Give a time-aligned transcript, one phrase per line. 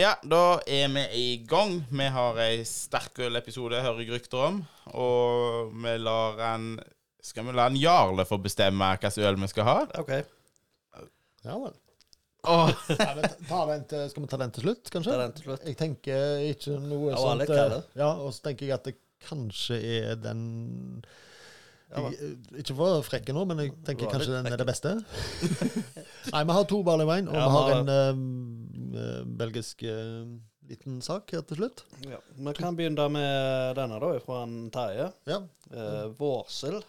[0.00, 1.74] Ja, da er vi i gang.
[1.92, 4.62] Vi har ei sterkølepisode, hører jeg rykter om.
[4.96, 6.70] Og vi lar en
[7.20, 9.74] Skal vi la en Jarle få bestemme hvilket øl vi skal ha?
[10.00, 10.12] OK.
[11.44, 11.74] Ja vel.
[12.48, 12.70] Oh.
[12.88, 13.10] Ja,
[13.68, 15.12] men ta- ta skal vi ta den til slutt, kanskje?
[15.12, 15.66] Ta den til slutt.
[15.68, 17.74] Jeg tenker ikke noe Ja, sånt eh.
[18.00, 18.94] Ja, og så tenker jeg at det
[19.28, 19.76] kanskje
[20.08, 21.04] er den
[21.90, 22.30] jeg,
[22.62, 24.94] Ikke for å være frekk nå, men jeg tenker kanskje den er det beste.
[26.32, 28.24] Nei, vi har to barley wine, og Ja, vi har en eh,
[29.40, 30.24] belgisk eh,
[30.70, 31.84] liten sak her til slutt.
[32.06, 32.18] Ja.
[32.36, 35.10] Vi kan begynne med denne, da, fra en Terje.
[35.30, 35.40] Ja.
[35.72, 36.80] Eh, Vårsel.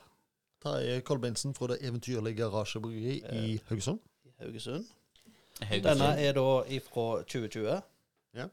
[0.62, 4.00] Terje Kolbeinsen fra Det eventyrlige garasjebryggeri i Haugesund.
[4.26, 4.86] i Haugesund.
[5.62, 5.86] Haugesund.
[5.86, 7.82] Denne er da ifra 2020.
[8.38, 8.46] Ja.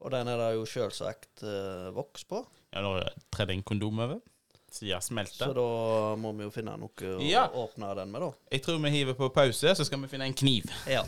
[0.00, 2.42] Og den er det jo selvsagt eh, voks på,
[2.74, 4.18] Ja, da tredde en kondom over.
[4.84, 5.46] Ja, smelta.
[5.46, 7.46] så da må vi jo finne noe å Ja.
[7.56, 8.32] åpne den med, da.
[8.52, 10.66] Jeg tror vi hiver på pause, så skal vi finne en kniv.
[10.90, 11.04] Ja.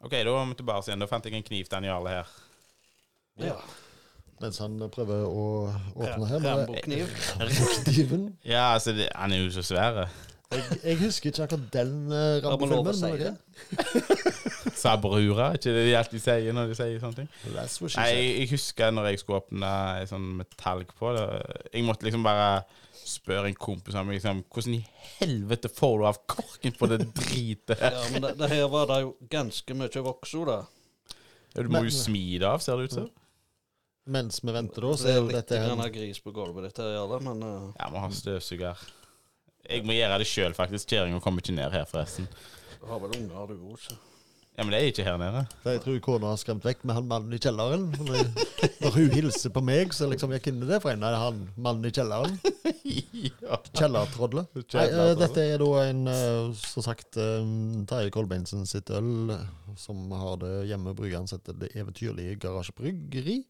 [0.00, 1.02] OK, da var vi tilbake igjen.
[1.04, 2.34] Da fant jeg en kniv til Jarle her.
[3.44, 3.60] ja.
[4.40, 5.42] Mens han prøver å
[6.00, 6.38] åpne her.
[6.40, 7.10] med Rambo-kniv.
[8.48, 10.06] Ja, altså, det, han er jo så svær.
[10.50, 12.70] Jeg, jeg husker ikke akkurat den uh, rammefilmen.
[12.70, 13.34] man lov si det?
[14.80, 17.28] Sa brura, ikke det de alltid sier når de sier sånne ting?
[17.52, 21.26] Nei, jeg, jeg husker når jeg skulle åpne en sånn metallk på det.
[21.74, 22.48] Jeg måtte liksom bare
[23.10, 24.82] spørre en kompis om liksom, hvordan i
[25.20, 27.96] helvete får du av korken på det dritet her?
[27.98, 31.16] Ja, men det, det her var det jo ganske mye vokso, av, da.
[31.54, 33.08] Ja, Du må Men- jo smi det av, ser det ut som.
[34.10, 36.18] Mens vi venter, da, Så så det er er jo litt dette her grann gris
[36.24, 38.86] på gulvet ditt, her, Jarle, men uh, Ja, må ha støvsuger.
[39.70, 40.88] Jeg må gjøre det sjøl, faktisk.
[40.90, 42.26] Kjerringa kommer ikke ned her, forresten.
[42.80, 43.90] du har vel unger, du òg.
[44.60, 45.40] Ja, Men det er ikke her nede.
[45.64, 47.86] Jeg tror kona har skremt vekk med han mannen i kjelleren.
[47.96, 51.88] Når, hun hilser på meg, så liksom jeg kjenner det for en av han mannen
[51.88, 52.36] i kjelleren.
[53.24, 53.56] ja.
[53.72, 54.52] Kjellertrodlet.
[54.76, 59.48] Eh, dette er da en, eh, som sagt, um, Terje Kolbeinsen sitt øl, eh,
[59.80, 60.92] som har det hjemme.
[60.92, 63.40] Bryggeren heter Det eventyrlige garasjebryggeri.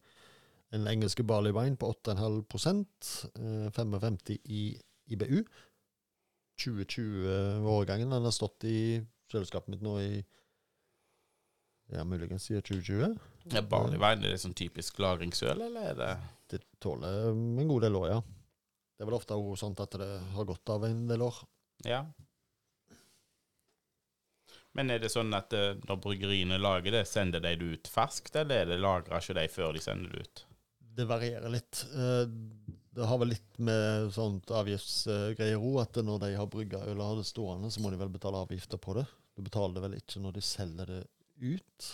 [0.78, 2.84] En engelske barley wine på 8,5
[3.34, 4.64] eh, 55 i
[5.11, 5.40] IBU.
[6.63, 8.14] 2020-årgangen.
[8.14, 10.20] Den har stått i kjøleskapet mitt nå i
[11.92, 13.17] ja, muligens siden 2020.
[13.56, 16.11] Er Barley wine, er det sånn typisk lagringsøl, eller er det
[16.51, 18.20] Det tåler en god del år, ja.
[18.96, 21.36] Det er vel ofte også sånn at det har gått av en del år.
[21.89, 22.02] Ja.
[24.77, 28.36] Men er det sånn at eh, når bryggeriene lager det, sender de det ut ferskt,
[28.39, 30.42] eller er det lagra ikke de før de sender det ut?
[31.01, 31.84] Det varierer litt.
[31.95, 32.27] Eh,
[32.90, 37.07] Det har vel litt med sånt avgiftsgreier òg, at når de har brygga øl og
[37.07, 39.05] har det stående, så må de vel betale avgifter på det.
[39.39, 41.01] Du betaler det vel ikke når de selger det
[41.40, 41.90] ut.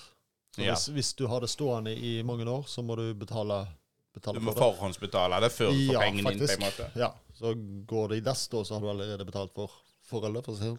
[0.56, 0.72] Så Ja.
[0.74, 3.66] hvis, hvis du har det stående i mange år, så må du betale,
[4.14, 4.78] betale Du må for det.
[4.78, 6.90] forhåndsbetale det før du får Ja, pengene inn, på en måte.
[6.96, 7.52] Ja, så
[7.86, 9.70] går det i dass, da, så har du allerede betalt for,
[10.08, 10.42] foreldre.
[10.46, 10.78] For å si det.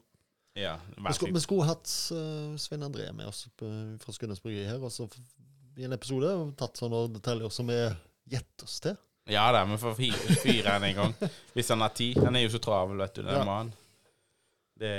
[0.58, 3.68] Ja, Vi skulle, vi skulle hatt uh, Svein André med oss på,
[4.02, 5.06] fra Skundes Bryggeri her, og så
[5.78, 7.78] i en episode tatt sånne detaljer som vi
[8.34, 8.96] gjetter oss til.
[9.30, 9.94] Ja da, vi får
[10.42, 11.14] fyre han en gang.
[11.54, 12.18] Hvis han har tid.
[12.24, 13.44] Han er jo så travel, vet du, den Ja.
[13.46, 13.74] mannen.
[14.80, 14.94] Det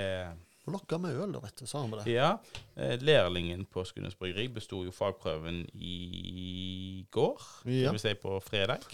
[0.68, 2.12] Og lokka med øl, da, vet du, sa han med det.
[2.12, 2.30] Ja.
[2.76, 7.40] eh, Lærlingen på Skudenes bryggeri besto jo fagprøven i går.
[7.64, 7.92] Det Ja.
[7.92, 8.04] dvs.
[8.04, 8.84] si på fredag.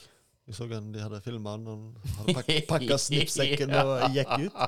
[0.47, 4.59] Vi så en de hadde filma han, han hadde pak pakka snippsekken og gikk ut.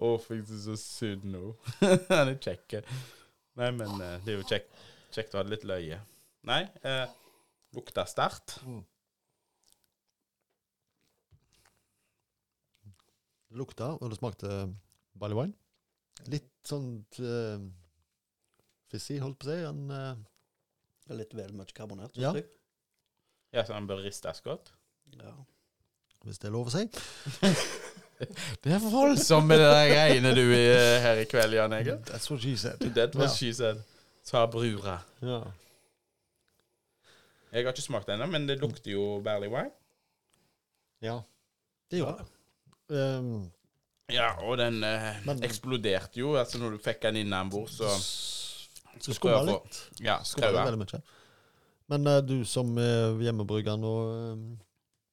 [0.00, 1.50] Å, fikk du så synd nå.
[2.08, 2.80] Han er kjekk.
[3.60, 4.72] Nei, men eh, det er jo kjekt,
[5.12, 5.98] kjekt å ha det litt løye.
[6.48, 7.04] Nei, eh,
[7.76, 8.56] lukta sterkt.
[13.50, 14.48] Det lukta, og det smakte
[15.18, 15.54] barley wine.
[16.28, 16.90] Litt sånn
[17.22, 17.60] uh,
[18.92, 19.58] fissig, holdt på å si.
[19.64, 22.16] Han, uh, litt vel mye karbonert.
[22.20, 22.34] Ja.
[22.36, 22.46] jeg.
[23.54, 24.72] Ja, så den bør ristes godt.
[25.16, 25.32] ja.
[26.24, 26.84] hvis det er lov å si.
[28.60, 31.94] Det er voldsomt med det der greiene du er her i kveld, Jan Egil.
[32.04, 32.76] That's what she said.
[32.92, 33.36] That was Ja.
[33.38, 33.80] she said.
[34.28, 34.98] Sa brura.
[35.24, 35.38] Ja.
[37.50, 39.72] Jeg har ikke smakt ennå, men det lukter jo barley wine.
[41.00, 41.16] ja.
[41.90, 42.26] Det gjør det.
[42.94, 43.50] Um,
[44.12, 46.34] Ja, og den eh, Men- eksploderte jo.
[46.40, 47.88] Altså når du fikk den innabords, så
[49.00, 49.78] så prøve skumma å litt.
[50.04, 51.02] Ja, Skumma veldig mye.
[51.90, 54.42] Men eh, du som uh, hjemmebrygger nå, eh,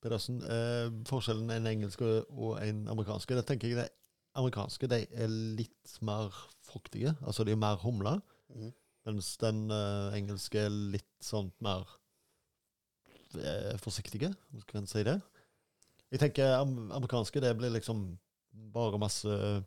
[0.04, 0.42] Pedersen.
[0.44, 3.88] eh, forskjellen en engelsk og en amerikansk Det tenker jeg det
[4.38, 5.28] amerikanske de er
[5.58, 6.30] litt mer
[6.68, 7.16] fruktige.
[7.26, 8.20] Altså de er mer humla.
[8.54, 8.74] Mhm.
[9.08, 11.88] Mens den eh, engelske er litt sånn mer
[13.40, 15.18] eh, forsiktige, om skal en si det.
[16.12, 18.18] Jeg tenker am amerikanske det blir liksom
[18.74, 19.64] bare masse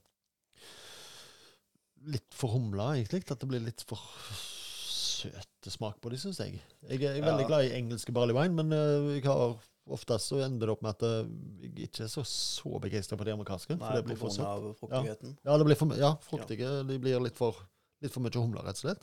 [2.09, 3.27] Litt for humla, egentlig.
[3.31, 4.01] At det blir litt for
[4.41, 6.61] søte smak på de, syns jeg.
[6.89, 7.49] Jeg er veldig Ja.
[7.51, 9.59] glad i engelske barley wine, men eh, jeg har
[9.91, 11.29] oftest så ender det opp med at eh,
[11.67, 13.77] jeg ikke er så, så begeistra for de amerikanske.
[13.77, 14.47] Nei, for det blir for søtt.
[14.49, 15.37] av fruktigheten.
[15.45, 16.71] Ja, det for, ja, fruktige.
[16.89, 17.67] De blir litt for
[18.01, 19.03] Litt for mye humle, rett og slett.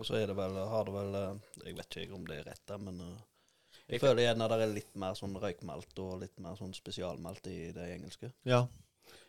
[0.00, 1.34] Og så er det vel, har det vel eh,
[1.66, 4.96] Jeg vet ikke om det er rett, men jeg Jeg- føler gjerne det er litt
[4.96, 8.32] mer sånn røykmalt og litt mer sånn spesialmalt i det engelske.
[8.48, 8.62] Ja.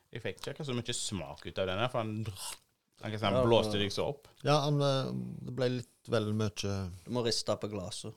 [0.09, 3.37] Jeg fikk ikke så mye smak ut av denne, for han, han, kan si, han
[3.37, 4.29] Ja, blåste deg så opp.
[4.45, 5.11] ja han, eh,
[5.45, 6.49] det ble litt vel mye
[7.05, 8.15] Du må riste på glasset.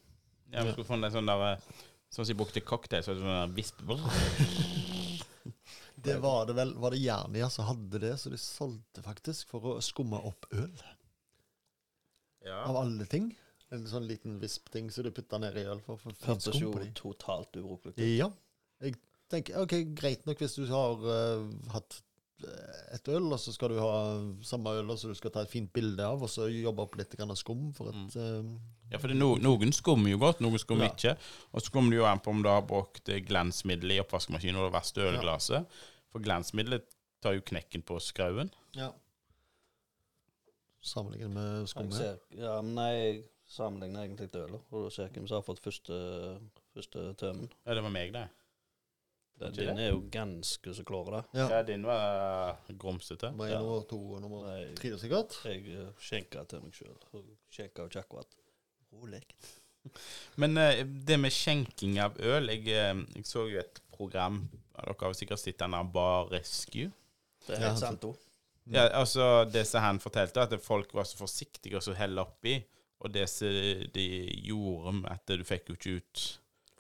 [0.53, 1.73] Ja, vi skulle få en sånn der eh,
[2.13, 3.79] Sånn som de brukte cocktail, så det sånn der visp...
[6.03, 9.69] Det var det vel Var det Jernia som hadde det, så de solgte faktisk for
[9.71, 10.83] å skumme opp øl.
[12.43, 12.65] Ja.
[12.67, 13.29] Av alle ting.
[13.73, 16.59] En sånn liten visp-ting som du putta ned i øl for å få fint Hørtes
[16.59, 18.03] skum jo totalt ubrukelig ut.
[18.19, 18.29] Ja.
[18.83, 18.99] Jeg
[19.33, 21.99] tenker, ok, Greit nok hvis du har uh, hatt
[22.45, 23.97] eh, et øl, og så skal du ha
[24.47, 27.17] samme øl som du skal ta et fint bilde av, og så jobbe opp litt
[27.19, 28.55] grann skum for et mm.
[28.93, 30.93] Ja, for det no, noen skummer jo godt, noen skummer Ja.
[30.93, 31.15] ikke.
[31.57, 34.61] Og så kommer det jo an på om du har brukt eh, glansmiddel i oppvaskmaskinen
[34.61, 35.79] og det verste ølglasset.
[36.13, 36.85] For glansmiddelet
[37.25, 38.53] tar jo knekken på skrauen.
[38.77, 38.91] Ja.
[40.83, 42.21] Sammenlignet med skummet.
[42.37, 45.97] ja, men jeg sammenligner egentlig til øl, og du ser hvem som har fått første,
[46.75, 47.51] første tømmen.
[47.65, 48.27] Ja, det var meg, det.
[49.43, 51.23] Den din er jo ganske så klår, da.
[51.39, 51.49] Ja.
[51.57, 53.33] Ja, din var eh, grumsete.
[53.33, 53.61] Nummer én, Ja.
[53.61, 54.75] nummer to og nummer Nei.
[54.79, 55.39] tre, sikkert.
[55.45, 57.27] Jeg skjenka skjenker til meg sjøl.
[57.51, 58.37] Skjenker jo ikke akkurat
[58.93, 59.23] rolig.
[60.41, 64.45] Men uh, det med skjenking av øl Jeg, eh, jeg så jo et program
[64.77, 66.93] Dere har sikkert sett denne Bar Rescue.
[67.47, 68.21] Det er helt ja, sant, òg.
[68.71, 72.57] Ja, altså Det som han fortalte, at folk var så forsiktige og så helle oppi.
[73.03, 73.51] Og det som
[73.95, 74.07] de
[74.47, 76.25] gjorde med at du fikk jo ikke ut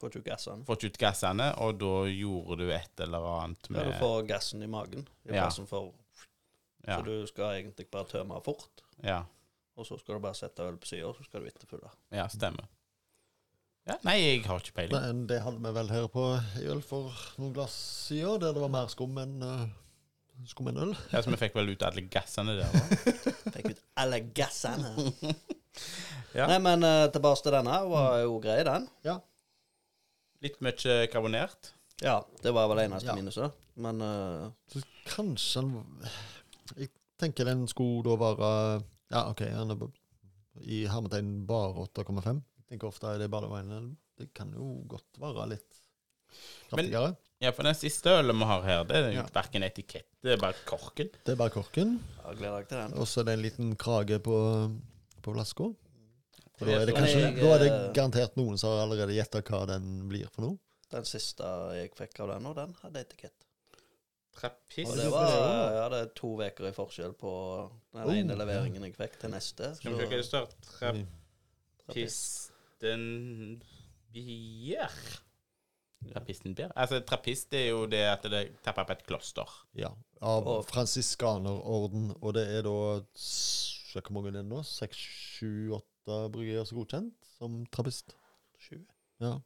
[0.03, 0.65] Får ikke gassene.
[0.67, 4.27] Får ikke ut gassene, og da gjorde du et eller annet med Ja, du får
[4.27, 5.07] gassen i magen.
[5.31, 5.49] I Ja.
[5.71, 5.93] for,
[6.87, 9.21] ja, Så du skal egentlig bare tømme fort, ja,
[9.77, 11.91] og så skal du bare sette øl på sida, og så skal du etterfylle.
[12.11, 12.67] ja, stemmer.
[13.87, 14.95] Ja, nei, jeg har ikke peiling.
[14.95, 16.27] Men det hadde vi vel her på
[16.61, 17.75] i øl for noen glass
[18.09, 19.65] siden, der det var mer skum enn uh,
[20.47, 20.93] skum enn øl.
[21.11, 22.71] Ja, så vi fikk vel ut alle gassene der.
[22.71, 23.13] da.
[23.57, 24.95] Fikk ut alle gassene.
[26.37, 26.47] Ja.
[26.49, 27.75] Nei, men uh, tilbake til denne.
[27.89, 28.87] Var jo grei, den.
[29.05, 29.19] Ja.
[30.43, 31.73] Litt mye karbonert.
[32.03, 33.15] Ja, det var vel eneste Ja.
[33.15, 33.53] minuset.
[33.77, 36.09] Men uh, Så kanskje han
[36.77, 39.87] Jeg tenker den skulle da være Ja, OK, han er
[40.61, 42.43] i hermetegn bare 8,5.
[42.59, 45.79] Jeg tenker ofte er det badevannet Det kan jo godt være litt
[46.73, 47.17] Men- kraftigere.
[47.43, 49.23] Ja, for den siste ølen vi har her, det er Ja.
[49.35, 51.09] verken etikett, det er bare korken.
[51.25, 51.97] Det er bare korken.
[52.95, 54.37] Og så er det en liten krage på,
[55.23, 55.75] på flaska.
[56.63, 59.17] Og Da er det kanskje jeg, Da er det eh, garantert noen som har allerede
[59.17, 60.59] gjetta hva den blir for noe.
[60.93, 63.49] Den siste jeg fikk av den, og den hadde etikett.
[64.33, 64.89] Trappist.
[64.93, 67.33] Og det var det er to uker i forskjell på
[67.93, 69.75] den Oh, ene leveringen jeg fikk til neste.
[69.77, 70.47] Skal vi se hva det står?
[71.93, 73.05] Trappisten
[74.13, 74.91] bier.
[76.13, 76.73] Trappisten bier?
[76.77, 79.49] Altså, trappist er jo det at det tapper på et kloster.
[79.79, 79.93] Ja.
[80.23, 82.13] Av Og- fransiskanerorden.
[82.23, 83.03] Og det er da
[83.93, 84.63] Hvor mange er det nå?
[84.65, 88.15] Seks, sju, åtte bryggerier som er godkjent som trappist.
[88.59, 88.79] Sju.
[89.21, 89.37] Ja.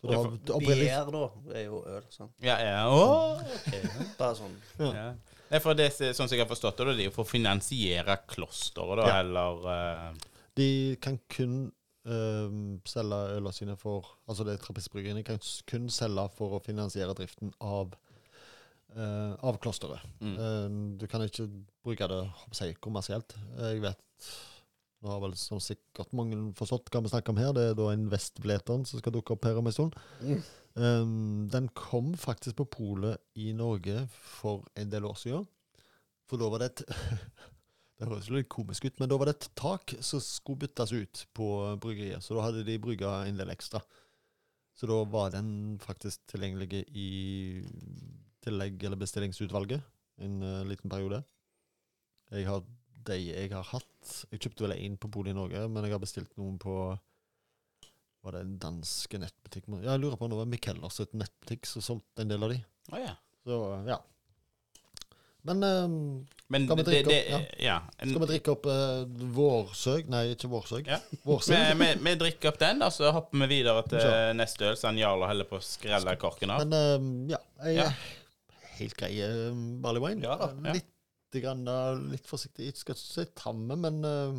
[0.00, 1.22] Så Ja, da, for- Bier, da,
[1.56, 2.02] er jo øl.
[2.10, 2.32] sant?
[2.40, 2.88] Ja, ja.
[2.88, 4.16] Åh, ok.
[4.18, 4.56] Bare sånn.
[4.78, 5.14] Ja.
[5.48, 7.30] Det er for det, sånn som jeg har forstått det, det er jo for å
[7.30, 9.20] finansiere klosteret, da, Ja.
[9.20, 10.14] eller eh,
[10.56, 11.72] De kan kun
[12.06, 16.62] øhm, selge øla sine for Altså det er trappistbryggeriene kan s- kun selge for å
[16.64, 17.94] finansiere driften av
[18.96, 20.00] øh, av klosteret.
[20.20, 20.36] mm.
[20.38, 21.48] Eh, du kan ikke
[21.84, 23.34] bruke det håper jeg, kommersielt.
[23.58, 23.98] Jeg vet
[25.06, 27.52] Nå har vel som sikkert mange forstått hva vi snakker om her.
[27.54, 29.98] Det er da en Vestbleteren som skal dukke opp her om en stund.
[30.18, 30.40] Mm.
[30.74, 35.44] Um, den kom faktisk på polet i Norge for en del år siden.
[36.26, 36.82] For da var det et
[37.96, 41.22] Det høres litt komisk ut, men da var det et tak som skulle byttes ut
[41.32, 41.46] på
[41.80, 42.20] bryggeriet.
[42.20, 43.80] Så da hadde de brygga en del ekstra.
[44.76, 47.08] Så da var den faktisk tilgjengelig i
[48.44, 49.80] tillegg- eller bestillingsutvalget
[50.26, 51.22] en uh, liten periode.
[52.34, 52.66] Jeg har
[53.10, 56.32] de jeg har hatt Jeg kjøpte vel én på Bolig Norge, men jeg har bestilt
[56.40, 56.74] noen på
[58.26, 59.68] Var det en danske nettbutikk?
[59.80, 62.50] Ja, jeg lurer på om det var Mikkellers et nettbutikk som solgte en del av
[62.54, 62.60] de.
[62.92, 63.14] Oh, ja.
[63.46, 64.00] Så ja.
[65.46, 67.52] Men um, Men Skal vi drikke det, opp?
[67.62, 67.76] ja.
[68.02, 69.04] En, skal vi drikke opp uh,
[69.36, 70.08] vårsøg?
[70.10, 70.90] Nei, ikke vårsøg.
[70.90, 70.98] Ja.
[71.22, 74.10] Vi, vi, drikker opp den, da, så hopper vi videre til Så.
[74.38, 76.62] neste øl, så han Jarl holder på å skrelle korken av.
[76.66, 77.88] Men um, ja, jeg, Ja.
[78.80, 79.50] helt grei uh,
[79.82, 80.22] barley wine.
[80.26, 80.74] Ja da, ja.
[80.80, 80.90] Litt,
[81.44, 82.68] grann, eh, litt forsiktig.
[82.70, 84.38] Jeg skal ikke si tamme, men uh,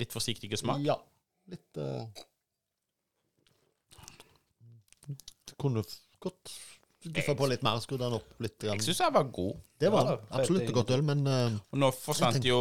[0.00, 0.80] Litt forsiktig smak.
[0.82, 0.96] Ja.
[1.52, 2.06] Litt uh,
[5.44, 5.84] Det kunne
[6.24, 6.54] godt
[7.04, 7.78] guffa på litt mer.
[7.84, 8.56] Skru den opp litt.
[8.62, 8.80] Grann.
[8.80, 9.60] Jeg syns den var god.
[9.78, 12.60] Det var Ja absolutt et godt øl, men uh, Og nå forsvant jo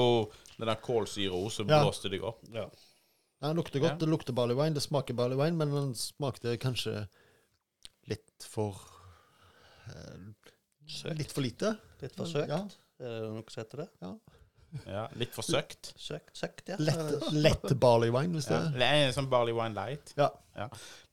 [0.58, 1.82] den der kålsyra, så Ja.
[1.82, 2.44] blåste deg opp.
[2.53, 2.68] Ja.
[3.42, 3.96] den lukter godt.
[3.96, 3.98] Ja.
[4.03, 4.75] Det lukter barley wine.
[4.75, 7.08] Det smaker barley wine, men den smakte kanskje
[8.08, 8.77] litt for
[9.88, 10.34] eh,
[10.84, 11.18] Søkt.
[11.18, 11.77] Litt for lite.
[12.01, 12.50] Litt for søkt.
[12.51, 12.68] Ja.
[13.02, 13.90] Er det noe som heter det?
[14.90, 15.92] Ja, litt for søkt.
[16.02, 16.78] Søkt, søkt, ja.
[16.82, 18.72] Lett, lett barley wine, hvis det Ja.
[18.74, 20.16] Det er en sånn barley wine light.
[20.18, 20.32] Ja.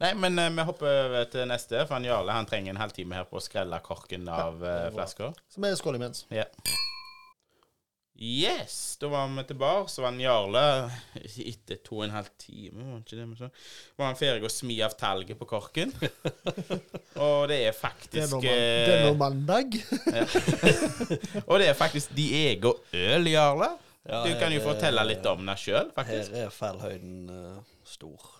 [0.00, 3.20] Nei, men uh, vi hopper over til neste, for han Jarle han trenger en halvtime
[3.20, 4.78] her på å skrelle korken av bra.
[4.96, 5.36] flasker.
[5.52, 6.24] Som er skål imens.
[6.32, 6.48] Ja.
[8.20, 9.88] Yes, da var vi tilbake.
[9.88, 10.62] Så var han Jarle
[11.40, 13.48] etter to og en halv time var ikke det, men så
[13.96, 15.94] var han ferdig å smi av talget på korken.
[17.24, 19.78] og det er faktisk det er nå eh, mandag.
[21.48, 23.70] Og det er faktisk de egen øl, Jarle.
[24.04, 26.36] Ja, Du kan jo fortelle litt om det sjøl, faktisk.
[26.36, 28.30] Her er fallhøyden uh, stor.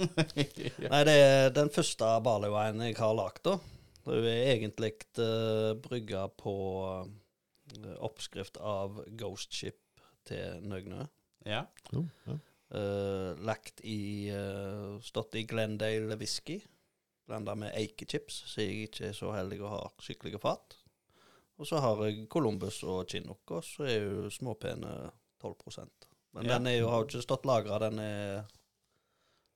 [0.00, 3.56] Nei, det er den første barley wine jeg har lagd, da.
[4.04, 6.54] Det er egentlig uh, brygga på
[6.88, 7.10] eh,
[7.98, 9.80] oppskrift av Ghost Ship
[10.28, 11.06] til Nøgnø.
[11.46, 11.64] ja.
[11.92, 12.38] Jo, ja.
[12.70, 16.60] Uh, lagt i uh, Stått i Glendale whisky.
[17.26, 20.76] Blanda med eikechips, så jeg ikke er så heldig å ha skikkelige fat.
[21.58, 25.10] Og så har jeg Columbus og Chinook, og så er jo småpene
[25.42, 26.58] 12% Men Ja.
[26.58, 28.44] den er jo, har jo ikke stått lagra, den er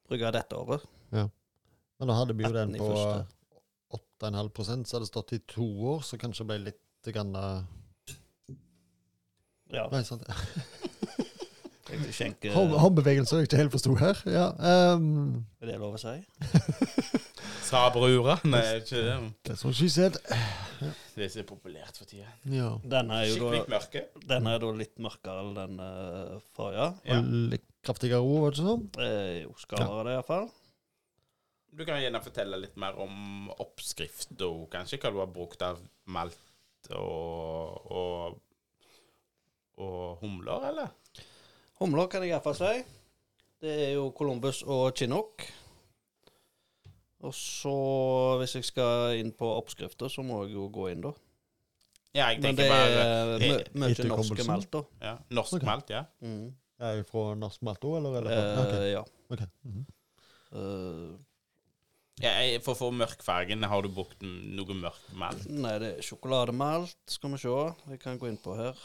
[0.08, 0.82] brygga dette året.
[1.12, 2.90] Men da hadde vi jo den på
[3.94, 7.62] 8,5% så hadde det stått i to år, så kanskje ble litt grann eh,
[9.74, 10.24] Ja, Nei, sant.
[12.14, 14.20] skjenker Håndbevegelser jeg ikke helt forsto her.
[14.30, 14.48] Ja,
[14.94, 15.44] um...
[15.62, 16.16] Er det lov å si?
[17.68, 18.36] Sa brura.
[18.46, 19.14] Nei, ikke det.
[19.46, 20.18] that's what she said.
[21.14, 22.26] Det er populært for tida.
[22.50, 22.74] Ja.
[22.82, 24.02] Denne er jo Skikkelig da, mørke.
[24.32, 26.90] den er da litt mørkere enn den uh, forrige.
[27.06, 27.20] Ja.
[27.20, 28.86] Og litt kraftigere ord, var det ikke sånn?
[29.06, 30.48] Eh, jo, skarere det iallfall.
[31.74, 35.00] Du kan gjerne fortelle litt mer om oppskrifta, kanskje.
[35.02, 35.80] Hva du har brukt av
[36.14, 38.36] malt og, og,
[39.78, 40.88] og humler, eller?
[41.80, 42.84] Humler kan jeg iallfall si.
[43.64, 45.42] Det er jo Columbus og Chinook.
[47.24, 47.72] Og så,
[48.42, 51.12] hvis jeg skal inn på oppskrifter, så må jeg jo gå inn, da.
[52.14, 54.46] Ja, jeg Men tenker det bare er eh, mye Columbus.
[54.46, 54.82] malt, da.
[55.02, 55.64] ja, Norsk Ok.
[55.66, 56.04] malt, ja.
[56.22, 56.52] Mm.
[56.84, 58.18] Er jeg fra norsk malt òg, eller?
[58.20, 58.34] eller?
[58.34, 58.74] Eh, ok.
[58.92, 59.04] Ja.
[59.34, 59.42] ok.
[59.64, 59.86] Mhm.
[60.54, 61.16] Eh,
[62.22, 62.30] ja.
[62.44, 65.48] jeg- For å få mørkfargen, har du brukt noe mørk malt?
[65.48, 66.94] nei, det er sjokolademalt.
[67.08, 67.56] Skal vi se.
[67.88, 68.76] Jeg kan gå inn på her.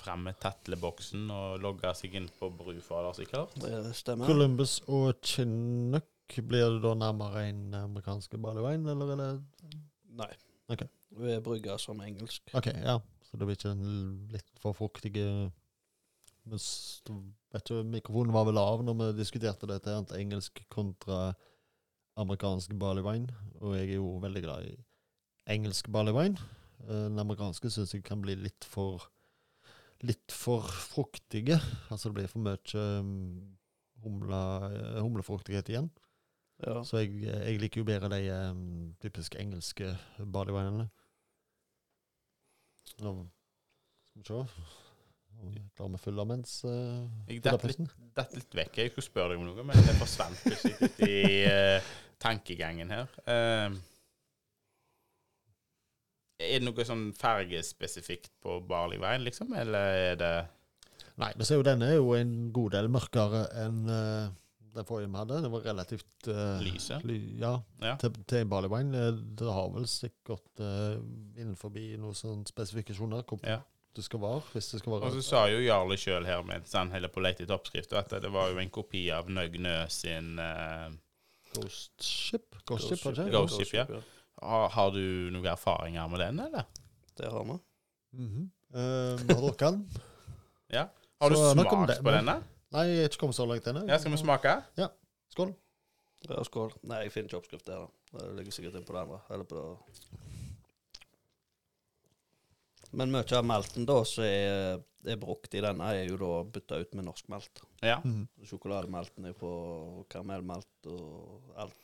[0.00, 3.54] Fram med tatleboksen og logge seg inn på brufader, sikkert?
[3.60, 4.30] Det stemmer.
[4.30, 6.08] Columbus og Chinook,
[6.46, 9.78] blir det da nærmere en amerikansk ballywine, eller er det
[10.20, 10.30] Nei.
[10.70, 10.86] Okay.
[11.18, 12.52] Vi brygger som engelsk.
[12.54, 12.98] OK, ja.
[13.26, 15.50] Så det blir ikke den litt for fruktige
[16.50, 21.34] vet du, Mikrofonen var vel lav når vi diskuterte dette, engelsk kontra
[22.20, 23.30] amerikansk ballywine.
[23.60, 24.74] Og jeg er jo veldig glad i
[25.50, 26.38] engelsk ballywine.
[26.88, 29.08] Eh, Den amerikanske syns jeg kan bli litt for
[30.06, 31.58] Litt for fruktige.
[31.92, 33.10] Altså det blir for mye um,
[34.04, 34.40] humle,
[34.70, 35.90] eh, humlefruktighet igjen.
[36.64, 36.80] Ja.
[36.84, 40.88] Så jeg, jeg liker jo bedre de um, typisk engelske barleyvinene.
[43.00, 43.14] Nå
[44.10, 44.38] skal vi se
[45.40, 48.80] Om jeg klarer å fylle mens uh, Jeg datt litt, datt litt vekk.
[48.82, 53.08] Jeg skulle spørre deg om noe, men det forsvant plutselig i uh, tankegangen her.
[53.24, 53.78] Eh,
[56.40, 59.52] er det noe sånn fargespesifikt på barley wine, liksom?
[59.60, 60.34] Eller er det
[61.20, 64.30] Nei, men se jo denne er jo en god del mørkere enn uh,
[64.72, 65.40] den forrige vi hadde.
[65.44, 66.96] Det var relativt uh, Lyse?
[67.04, 67.50] Ly, ja,
[67.82, 67.96] Ja.
[68.00, 68.96] til, til barley wine.
[68.96, 70.96] Eh, Det har vel sikkert uh,
[71.36, 73.58] innenfor noen sånne spesifikasjoner hvor Ja.
[73.96, 74.40] det skal være.
[74.54, 77.20] Hvis det skal være Og så sa jo Jarle sjøl her mens han heller på
[77.20, 80.88] lette etter oppskrift, at det var jo en kopi av Nøgnø sin uh,
[81.52, 82.56] Ghost Ship.
[82.64, 83.36] Ghost, Ship, var det ikke?
[83.36, 83.86] Ghost Ship, ja.
[84.42, 85.02] Har, har du
[85.34, 86.64] noen erfaringer med den, eller?
[87.18, 87.58] Det har vi.
[88.16, 88.46] Mhm.
[88.74, 89.80] Eh, vi har drukket den.
[90.70, 90.86] Ja.
[91.20, 92.36] Har du Så smakt den, på denne?
[92.70, 93.82] Nei, jeg er ikke kommet så langt ennå.
[93.90, 94.52] Ja, skal vi smake?
[95.34, 95.54] Skål.
[96.28, 96.70] Ja, skål.
[96.86, 98.20] Nei, jeg finner ikke oppskrift der, da.
[98.20, 99.18] Det ligger sikkert inn på det andre.
[99.34, 99.66] Eller på det.
[102.90, 106.80] Men mye av malten da som er, er brukt i denne, er jo da bytta
[106.82, 107.62] ut med norsk malt.
[107.82, 107.98] Ja.
[108.04, 108.24] Mhm.
[108.48, 109.50] Sjokolademalten er på
[110.10, 111.78] karamellmalt og alt.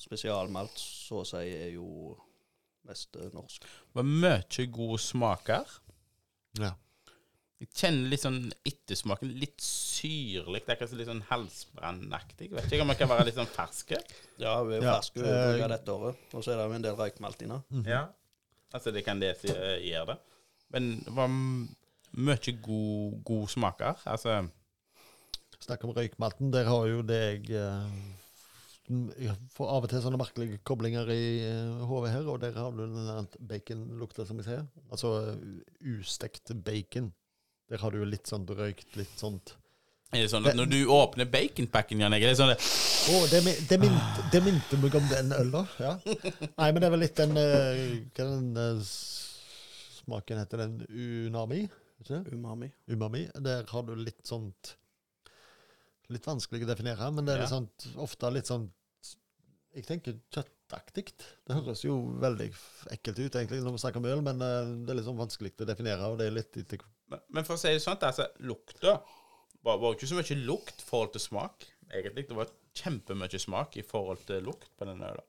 [0.00, 2.14] Spesialmalt, så å si, er jo
[2.88, 3.64] mest eh, norsk.
[3.66, 5.74] Det var mye gode smaker.
[6.60, 6.72] Ja.
[7.60, 10.62] Jeg kjenner litt sånn ettersmaken litt syrlig.
[10.64, 12.48] Det er kanskje litt sånn halsbrannaktig.
[12.56, 13.98] Vet ikke om man kan være litt sånn ferske.
[14.40, 16.22] Ja, vi er jo Ja, ferske eh, uh, dette året.
[16.32, 17.60] Og så er det jo en del røykmalt inne.
[17.68, 17.84] Mhm.
[17.92, 18.06] Ja.
[18.72, 20.18] Altså, det kan det si- eh, gjøre det.
[20.72, 24.00] Men det var mye god, god smaker.
[24.06, 24.40] Altså
[25.60, 26.48] Snakk om røykmalten.
[26.54, 27.90] Der har jo det jeg eh,
[28.90, 32.72] Jeg får av og til sånne merkelige koblinger i eh, hodet her, og der har
[32.74, 34.64] du den baconlukta, som jeg sier.
[34.90, 35.12] Altså
[35.86, 37.12] ustekt bacon.
[37.70, 39.54] Der har du litt sånn røykt, litt sånt
[40.10, 42.50] er det sånn at Når du åpner baconpacken, Jan Egil, er sånn
[43.30, 45.60] det, mi- det, minte, det minte meg om den øla.
[45.78, 45.92] Ja.
[46.02, 47.84] Nei, men det er vel litt den eh,
[48.16, 48.80] Hva er den eh,
[50.00, 51.60] smaken heter den unami.
[52.02, 52.24] Ikke?
[52.34, 52.72] Umami.
[52.90, 53.22] Umami.
[53.46, 54.74] Der har du litt sånt
[56.10, 58.64] Litt vanskelig å definere, men det er litt sånt, ofte litt sånn
[59.76, 61.12] Jeg tenker kjøttaktig.
[61.46, 62.48] Det høres jo veldig
[62.94, 65.52] ekkelt ut egentlig når vi snakker om øl, men eh, det er litt sånn vanskelig
[65.62, 66.08] å definere.
[66.10, 66.58] og det er litt
[67.10, 68.98] Men, men for å si det sånn, altså, lukta
[69.62, 72.26] var, var ikke så mye lukt i forhold til smak, egentlig.
[72.28, 72.50] Det var
[72.80, 75.22] kjempemye smak i forhold til lukt på den øla.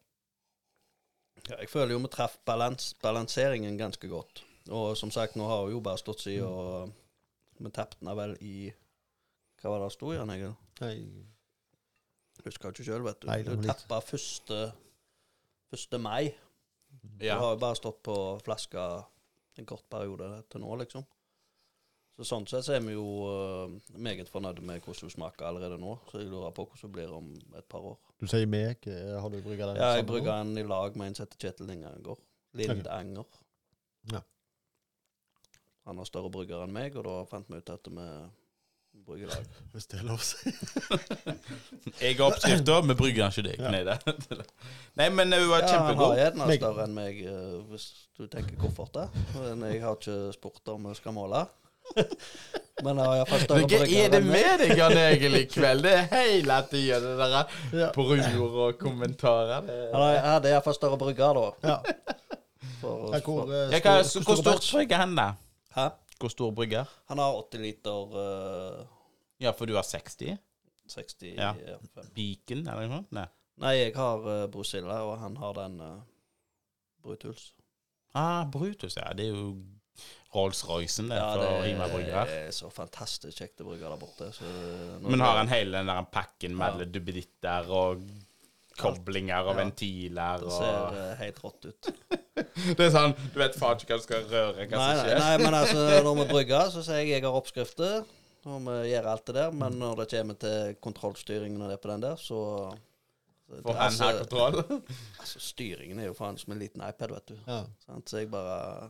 [1.48, 4.43] Ja, jeg føler jo vi traff balans, balanseringen ganske godt.
[4.69, 8.38] Og som sagt, nå har vi jo bare stått siden, og vi tapte den vel
[8.41, 8.71] i
[9.62, 10.53] Hva var det det sto igjen, Egil?
[12.41, 13.27] Nei, Husker ikke sjøl, vet du.
[13.29, 14.60] Nei, du tappa første,
[15.69, 16.31] første mai.
[17.21, 17.38] Ja.
[17.38, 18.86] Du har jo bare stått på flaska
[19.60, 21.05] en kort periode til nå, liksom.
[22.17, 25.77] Så sånn sett så er vi jo uh, meget fornøyd med hvordan hun smaker allerede
[25.79, 25.93] nå.
[26.10, 27.95] Så jeg lurer på hvordan det blir om et par år.
[28.19, 28.83] du sier meg.
[28.89, 29.79] eh, Har du brygga den?
[29.79, 32.19] Ja, jeg brygga den i lag med en som heter Kjetil Lindanger.
[32.60, 33.39] Lindanger.
[34.12, 34.21] Ja.
[35.88, 38.07] Han har større brygger enn meg, og da fant vi ut at vi
[39.05, 39.45] brygger i lag.
[39.74, 40.51] Hvis det er lov å si.
[42.01, 43.63] Jeg har oppskrifta, vi brygger ikke deg.
[43.74, 43.98] Nei, det.
[45.00, 46.17] Nei, men hun var Ja, han har kjempegod.
[46.19, 47.88] gjerne større enn meg, eh, hvis
[48.19, 49.10] du tenker kofferter.
[49.38, 51.45] Men jeg har ikke spurt om vi skal måle.
[52.86, 55.83] Men jeg har iallfall større brygger hva er det med deg, Jan Egil, i kveld?
[55.86, 57.41] Det er hele tida det derre
[57.77, 57.89] Ja.
[57.93, 59.65] bror og kommentarer.
[59.67, 59.79] Det.
[59.93, 61.69] Han har- jeg hadde iallfall større brygger, da.
[61.69, 61.75] Ja.
[62.81, 63.19] For, for...
[63.27, 65.27] hvor, eh, Ja, hva, stor- hvor stort brygger han, da?
[65.77, 65.88] hæ?
[66.22, 66.90] Hvor stor brygger?
[67.10, 68.82] Han har 80 liter eh,
[69.42, 70.38] Ja, for du har 60?
[70.92, 71.51] 60 Ja.
[71.58, 72.10] eh, fem.
[72.16, 73.12] Beacon, eller noe sånt?
[73.18, 73.28] Nei.
[73.62, 76.00] Nei, jeg har uh, Brusilla, og han har den uh,
[77.04, 77.51] Brutuls.
[78.18, 79.12] Ah, Brutus, ja.
[79.13, 79.51] Det er jo
[80.34, 82.32] Rolls-Roycen det, for Hima brygger.
[82.48, 84.30] er så fantastisk kjekt å brygge der borte.
[84.36, 88.06] Så når Men har han hele den der pakken med alle duppeditter og
[88.82, 89.58] koblinger og Ja.
[89.62, 91.18] ventiler Det ser og...
[91.22, 91.92] helt rått ut.
[92.78, 95.20] Det er sånn Du vet faen ikke hva du skal røre, hva Nei, som skjer.
[95.22, 98.06] nei, men altså, når vi brygger, så sier jeg jeg har oppskrifter,
[98.50, 99.52] og vi gjør alt det der.
[99.64, 102.40] Men når det kommer til kontrollstyringen og det på den der, så
[103.52, 104.62] For han har kontroll.
[105.22, 107.38] altså, styringen er jo faen som en liten iPad, vet du.
[107.48, 107.62] Ja.
[108.08, 108.89] Så jeg bare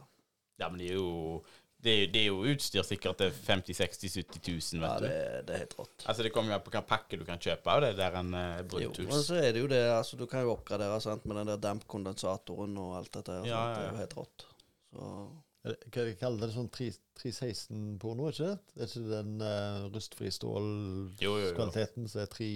[0.61, 1.41] Ja, men det er jo
[1.81, 4.41] Det er, det er jo utstyr sikkert til 50 60 70
[4.75, 5.13] 000, vet det, du.
[5.15, 6.05] Ja, det er helt rått.
[6.05, 8.33] Altså, det kommer jo an på hvilken pakke du kan kjøpe av det der en
[8.37, 11.41] uh, Jo, men så er det jo det, altså du kan jo oppgradere sant, med
[11.41, 13.47] den der dampkondensatoren og alt dette her.
[13.49, 13.71] Ja, sant?
[13.71, 14.45] ja, Det er jo helt rått.
[14.91, 15.09] Så
[15.63, 16.51] det- Hva de det?
[16.53, 18.55] Sånn 316-porno, ikke det?
[18.77, 22.49] Er ikke den uh, rustfri stålkvaliteten som er 3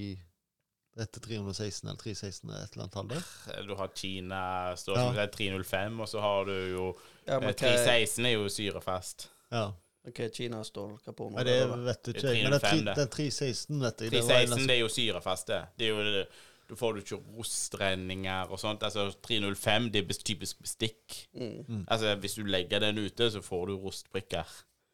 [0.98, 3.64] etter 316 eller 316 er et eller annet tall der?
[3.68, 5.06] Du har Kina, står Ja.
[5.06, 6.86] som det er 305, og så har du jo
[7.28, 9.28] ja, eh, men 316 er jo syrefast.
[9.52, 9.72] Ja.
[10.06, 11.00] hva er Kina-stål?
[11.04, 11.36] Hva på nå?
[11.36, 11.56] Nei, det
[11.86, 12.50] vet du Det ikke.
[12.50, 15.62] Men det er 316, vet du 316 nesten- det er jo syrefast, det.
[15.78, 16.26] det er jo,
[16.68, 18.82] Du da får du ikke rostrenninger og sånt.
[18.82, 21.28] Altså 305 det er typisk bestikk.
[21.36, 21.86] Mm.
[21.88, 24.46] Altså Hvis du legger den ute, så får du rostbrikker.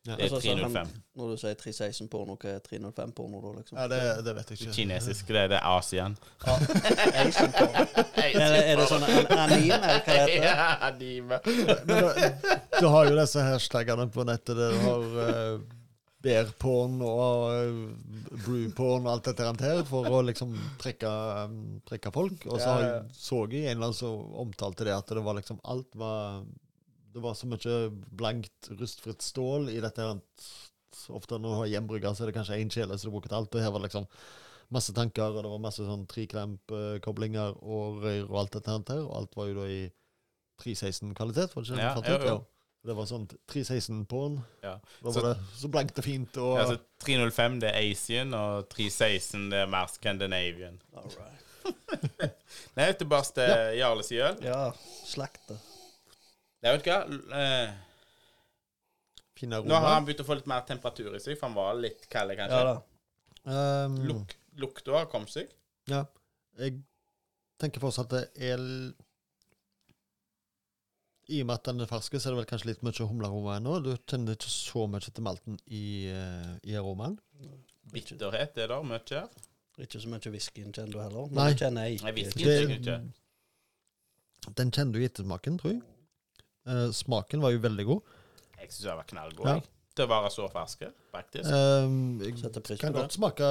[0.07, 0.15] Ja.
[0.15, 0.87] Det er Altså, 305.
[1.15, 3.77] Når du sier 316 porno, hva er 305 porno da, liksom?
[3.77, 4.73] Ja, det, det vet jeg ikke.
[4.73, 6.15] Kinesisk, det er det Asian.
[7.21, 7.83] Asian porno.
[8.17, 10.39] Er det, er det sånn an anime, eller hva det?
[10.47, 11.37] Ja, anime.
[11.85, 11.93] Du,
[12.79, 15.61] du har jo disse hashtagene på nettet du har uh,
[16.25, 21.13] bear-porn og uh, brew-porn og alt dette her for å liksom trekke,
[21.45, 22.49] um, trekke folk.
[22.49, 22.99] Og så Ja, ja.
[23.13, 26.41] så jeg en eller annen som omtalte det at det var liksom alt var
[27.13, 27.77] Det var så mye
[28.15, 30.05] blankt, rustfritt stål i dette.
[31.11, 33.39] Ofte når du har hjemmebrygger, så er det kanskje én kjele som du bruker til
[33.41, 33.55] alt.
[33.55, 34.07] Og her var det liksom
[34.71, 39.03] masse tanker, og det var masse sånn triklamp-koblinger og røyr og alt dette her.
[39.03, 39.81] Og alt var jo da i
[40.63, 41.83] 316-kvalitet, var det ikke det?
[41.83, 42.35] Ja, fant jo, jo.
[42.35, 42.39] Ja.
[42.81, 44.39] Det var sånn 316-porn.
[44.63, 44.75] Ja.
[45.03, 46.37] Da Så- var det så blankt og fint.
[46.37, 50.81] Og Altså 305 det er Asian, og 316 det er mer Scandinavian.
[50.95, 51.37] All right.
[52.77, 54.39] Nei, tilbake til Jarle Siøl.
[54.41, 54.71] Ja,
[55.05, 55.59] slakte.
[56.61, 56.99] Nei, vet du hva?
[57.41, 57.73] Eh,
[59.49, 62.03] nå har han begynt å få litt mer temperatur i seg, for han var litt
[62.13, 62.57] kald, kanskje.
[62.59, 62.75] Ja da.
[63.85, 65.49] Um, Luk, lukta har kommet seg.
[65.89, 66.03] ja.
[66.59, 66.75] Jeg
[67.61, 68.93] tenker fortsatt at det er l-
[71.31, 73.53] I og med at den er fersk, så er det vel kanskje litt mye humlearoma
[73.57, 73.77] ennå.
[73.85, 77.15] Du kjenner ikke så mye til malten i, eh, i aromaen.
[77.93, 79.23] Bitterhet er der mye.
[79.79, 81.31] ikke så mye whiskyen kjenner du heller.
[81.31, 81.53] Nei.
[81.53, 82.15] Kjenner jeg Nei, ikke.
[82.19, 82.43] whisky.
[82.43, 85.81] Det, tenker jeg den kjenner du i ettersmaken, tror jeg.
[86.67, 88.01] Eh, smaken var jo veldig god.
[88.61, 89.47] Jeg syns den var knallgod.
[89.47, 89.53] Ja.
[89.59, 89.63] jeg.
[89.97, 91.49] Til å være så ferske, faktisk.
[91.51, 93.01] Um, jeg Setter pris kan det.
[93.01, 93.47] godt smake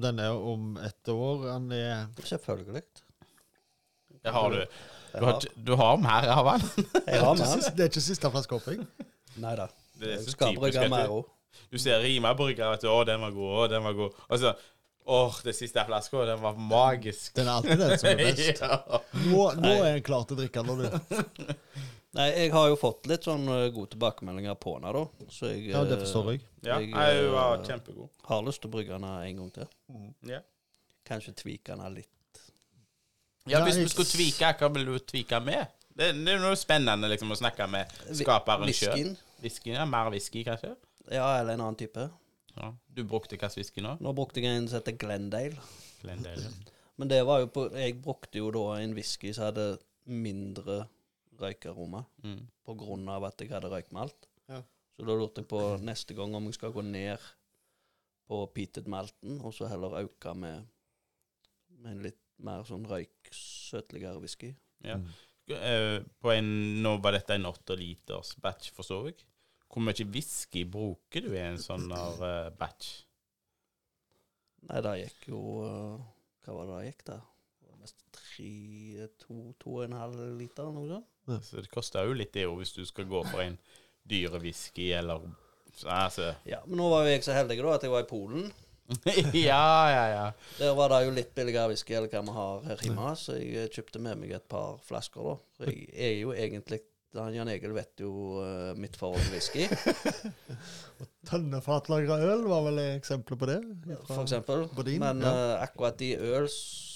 [0.00, 1.42] denne om et år.
[1.52, 2.82] Han er Selvfølgelig.
[4.22, 4.56] Det har du.
[4.62, 6.86] Jeg Du har, har, du har mer av den.
[7.06, 8.86] jeg har ikke siste- det er ikke siste flaske opp, jeg.
[9.42, 9.66] Nei da.
[10.00, 11.12] Det er så skal typisk, brygge mer du.
[11.18, 11.26] òg.
[11.72, 12.88] Du ser Rima-brygger, vet du.
[12.88, 13.52] Å, den var god.
[13.58, 14.22] Å, den var god.
[14.30, 14.54] Og så
[15.04, 17.32] Åh, det siste flaska, den var magisk.
[17.34, 18.60] Den er alltid den som er best.
[18.62, 19.00] ja.
[19.26, 20.70] Nå, nå er jeg klar til å drikke den.
[20.70, 21.54] når du-
[22.12, 25.28] Nei, jeg har jo fått litt sånn eh, gode tilbakemeldinger på den, da.
[25.32, 26.42] Så jeg Ja, det eh, forstår jeg.
[26.60, 28.10] Ja, Jeg, jeg var eh, kjempegod.
[28.28, 29.70] har lyst til å brygge den en gang til.
[30.28, 30.42] Ja.
[31.08, 32.42] Kanskje tvike den litt.
[33.48, 35.72] Ja, hvis du skulle tvike, hva vil du tvike med?
[35.92, 38.92] Det, det er noe spennende liksom å snakke med skaperen sjøl.
[38.92, 39.16] Whiskyen.
[39.42, 40.76] Whisky, ja, mer whisky, kanskje?
[41.10, 42.06] Ja, eller en annen type.
[42.54, 42.68] Ja.
[42.92, 43.96] Du brukte hvilken whisky nå?
[44.04, 45.56] Nå brukte jeg en som heter Glendale.
[46.04, 46.52] Glendale.
[47.00, 49.66] Men det var jo på Jeg brukte jo da en whisky som hadde
[50.04, 50.82] mindre
[51.40, 52.46] røykaroma, Mm.
[52.64, 54.28] på grunn av at jeg hadde røykmalt.
[54.48, 54.62] Ja.
[54.96, 57.18] Så da lurte jeg på neste gang om jeg skal gå ned
[58.28, 60.66] på peated malten, og så heller øke med,
[61.78, 64.54] med en litt mer sånn røyksøtligere whisky.
[64.84, 64.98] Ja.
[65.52, 69.24] Eh, På en, nå var dette en åtte liters batch, forstår jeg.
[69.72, 73.04] Hvor mye whisky bruker du i en sånn eh, batch?
[74.68, 76.02] Nei, det gikk jo uh,
[76.44, 77.16] Hva var det det gikk, da?
[78.42, 80.88] Mest tre, to, to og en halv liter, eller noe
[81.28, 81.46] sånt.
[81.46, 83.58] Så det koster jo litt det jo, hvis du skal gå for en
[84.10, 85.22] dyre whisky, eller
[85.88, 88.50] Altså Ja, Men nå var jo jeg så heldig da at jeg var i Polen.
[89.32, 90.24] Ja, ja, ja.
[90.58, 93.54] Der var det jo litt billigere whisky eller hva vi har her hjemme, så jeg
[93.62, 95.68] eh, kjøpte med meg et par flasker, da.
[95.70, 99.66] Jeg er jo egentlig Jan Egil vet jo uh, mitt forhold til whisky,
[101.28, 103.58] Tønnefatlagra øl var vel eksempler på det?
[104.08, 104.64] for eksempel.
[104.76, 105.32] Bodin, Men ja.
[105.32, 106.91] uh, akkurat i øl s-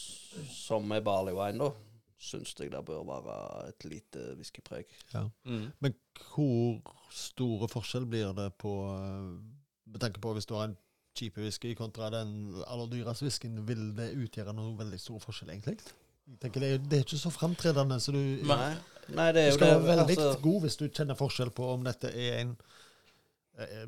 [0.52, 1.70] som med barley wine, da,
[2.18, 3.36] syns jeg det bør være
[3.68, 4.88] et lite whiskypreg.
[5.44, 5.68] Mm.
[5.84, 5.94] Men
[6.32, 6.80] hvor
[7.12, 9.36] store forskjell blir det på eh,
[9.86, 10.76] Med tanke på hvis du har en
[11.16, 12.32] cheap whisky kontra den
[12.66, 15.76] aller dyreste whiskyen, vil det utgjøre noen veldig stor forskjell, egentlig?
[16.26, 18.18] Jeg tenker det, er, det er ikke så framtredende, så du,
[18.48, 18.72] Nei,
[19.14, 19.76] Nei det er du jo skal det.
[19.76, 22.56] være veldig altså- god hvis du kjenner forskjell på om dette er en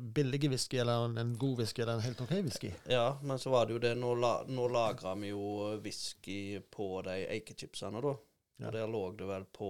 [0.01, 2.71] billig whisky eller en, en god whisky eller en helt OK whisky.
[2.89, 7.01] Ja, men så var det jo det Nå, la, nå lagra vi jo whisky på
[7.05, 8.15] de eikechipsene, da.
[8.59, 8.67] Ja.
[8.67, 9.67] Og der lå det vel på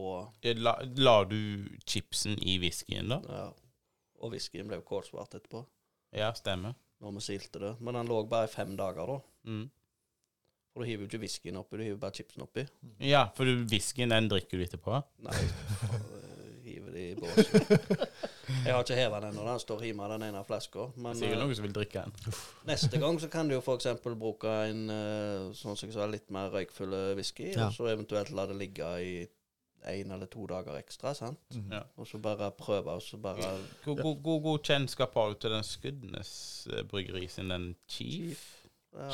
[0.57, 1.39] La, la du
[1.85, 3.19] chipsen i whiskyen, da?
[3.27, 3.49] Ja.
[4.23, 5.65] Og whiskyen ble jo kålsvart etterpå,
[6.15, 6.73] Ja, stemmer.
[6.99, 7.75] når vi silte det.
[7.79, 9.19] Men den lå bare i fem dager, da.
[9.51, 9.67] Mm.
[10.73, 12.65] For du hiver jo ikke whiskyen oppi, du hiver bare chipsen oppi.
[13.03, 14.99] Ja, for whiskyen den drikker du etterpå?
[15.27, 15.37] Nei,
[17.19, 18.03] i går.
[18.65, 19.43] Jeg har ikke hevet den ennå.
[19.45, 20.87] Den står hjemme, den ene flaska.
[20.97, 22.37] Men Sikkert eh, noen som vil drikke den.
[22.69, 23.89] neste gang så kan du jo f.eks.
[24.05, 27.67] bruke en eh, sånn som jeg litt mer røykfull whisky, ja.
[27.67, 29.11] og så eventuelt la det ligge i
[29.89, 31.13] En eller to dager ekstra.
[31.15, 31.39] sant?
[31.55, 31.69] Mm.
[31.71, 31.85] Ja.
[31.95, 33.53] Og så bare prøve, og så bare
[33.85, 36.33] Hvor god, god, god, kjennskap har du til den Skudenes
[36.67, 38.43] eh, bryggeri sin, den Chief?
[38.91, 39.07] Ja,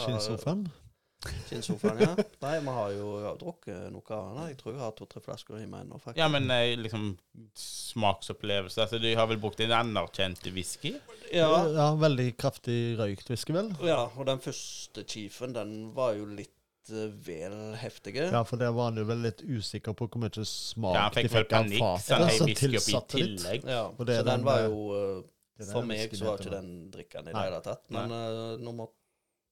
[1.50, 2.16] Kinnsofaen, ja.
[2.44, 3.10] Nei, vi har jo
[3.40, 4.50] drukket noe annet.
[4.52, 6.22] Jeg tror jeg har to-tre flasker hjemme ennå, faktisk.
[6.22, 7.14] Ja, men eh, liksom
[7.60, 8.82] smaksopplevelse.
[8.86, 10.96] Altså, de har vel brukt en anerkjent whisky?
[11.32, 11.50] Ja.
[11.72, 13.72] ja, veldig kraftig røykt whisky, vel?
[13.86, 18.28] Ja, og den første chiefen, den var jo litt eh, vel heftige.
[18.34, 21.30] Ja, for der var han jo vel litt usikker på hvor mye smak ja, de
[21.30, 21.96] fikk han fra.
[22.02, 22.36] Så han ja.
[22.36, 23.72] i litt.
[23.72, 27.34] Ja, så den, den, var eh, jo For meg så var ikke den drikken i
[27.34, 27.86] det hele tatt.
[27.96, 28.94] Men uh, nummer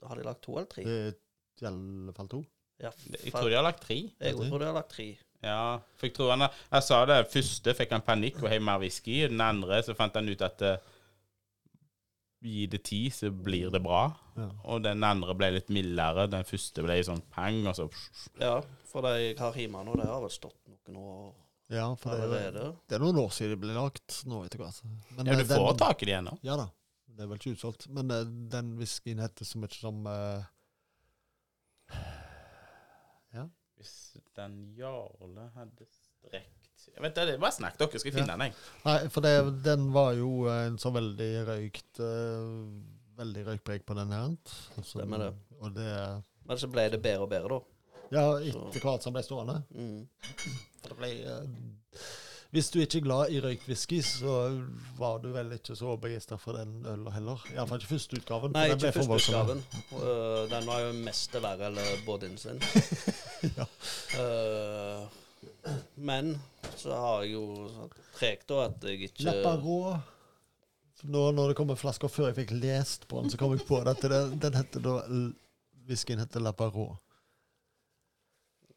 [0.04, 0.84] har de lagt to eller tre?
[0.84, 1.23] Det
[1.62, 2.44] i alle fall to.
[2.82, 2.90] Ja,
[3.24, 4.00] Jeg tror de har lagt tre.
[4.20, 5.18] jeg tror de har lagt tre.
[5.44, 8.80] Ja, for jeg tror han Jeg sa det, første fikk han panikk og heiv mer
[8.80, 9.28] whisky.
[9.28, 10.78] Den andre så fant han ut at uh,
[12.44, 14.06] gi det tid, så blir det bra.
[14.36, 14.50] Ja.
[14.68, 16.26] Og den andre ble litt mildere.
[16.32, 17.88] Den første ble sånn pang, og så
[18.42, 18.58] Ja,
[18.90, 21.34] for de jeg har hjemme nå, det har vel stått noen år
[21.74, 22.58] Ja, for det er,
[22.90, 24.82] det er noen år siden det ble lagt nå, etter hvert.
[25.16, 26.38] Men, Ja, eh, du den- får tak i det ennå.
[26.44, 26.68] Ja da.
[27.14, 27.88] Det er vel ikke utsolgt.
[27.94, 30.08] Men eh, den whiskyen heter så mye som
[33.34, 33.46] eh,
[33.78, 33.94] Hvis
[34.38, 38.58] den Jarle hadde strekt Jeg vet det, bare snakk, dere skal finne den, jeg.
[38.88, 42.68] Nei, for det, den var jo en så veldig røykt uh,
[43.14, 44.32] Veldig røykpreg på den her.
[44.74, 45.34] Altså, Stemmer det.
[45.62, 45.90] Og det
[46.50, 47.74] Men så ble det bedre og bedre, da.
[48.14, 49.60] Ja, etter hvert som ble stående.
[49.74, 50.02] Mm.
[50.82, 52.02] For det ble eh,
[52.54, 54.34] Hvis du ikke er glad i røykt whisky, så
[55.00, 57.42] var du vel ikke så begeistra for den ølen heller.
[57.50, 58.54] Iallfall ikke første utgaven.
[58.54, 59.64] for Nei, ikke førsteutgaven.
[59.90, 62.62] Uh, den var jo mest verre eller bodyen sin.
[63.58, 63.66] Ja.
[64.16, 66.30] Uh, men
[66.78, 67.72] så har jeg jo
[68.20, 69.80] tregt da at jeg ikke Leppa rå.
[71.04, 73.82] Nå når det kommer flasker før jeg fikk lest på den, så kom jeg på
[73.82, 75.00] at den, den heter da
[75.90, 76.92] Whiskyen heter Leppa rå.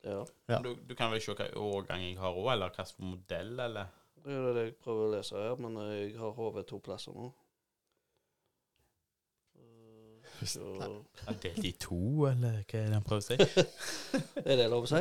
[0.06, 0.58] Ja, Ja.
[0.62, 3.88] Du, du kan vel se hva årgang jeg har òg, eller hvilken modell, eller
[4.26, 7.28] det er det jeg prøver å lese her, men jeg har HV to plasser nå.
[10.44, 13.36] Så- Er delt i to, eller hva er det han prøver å si?
[14.50, 15.00] Er det lov å si?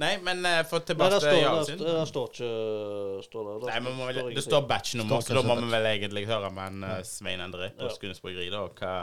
[0.00, 1.78] Nei, men uh, få tilbake til står, Jarl der, sin.
[1.82, 2.50] der står ikke
[3.26, 5.88] står det, Nei, men må vel, står Det står batchnummer, så da må vi vel
[5.90, 7.92] egentlig høre med en, uh, Svein André på Ja.
[7.96, 8.62] Skudenes bryggeri, da.
[8.72, 8.94] Hva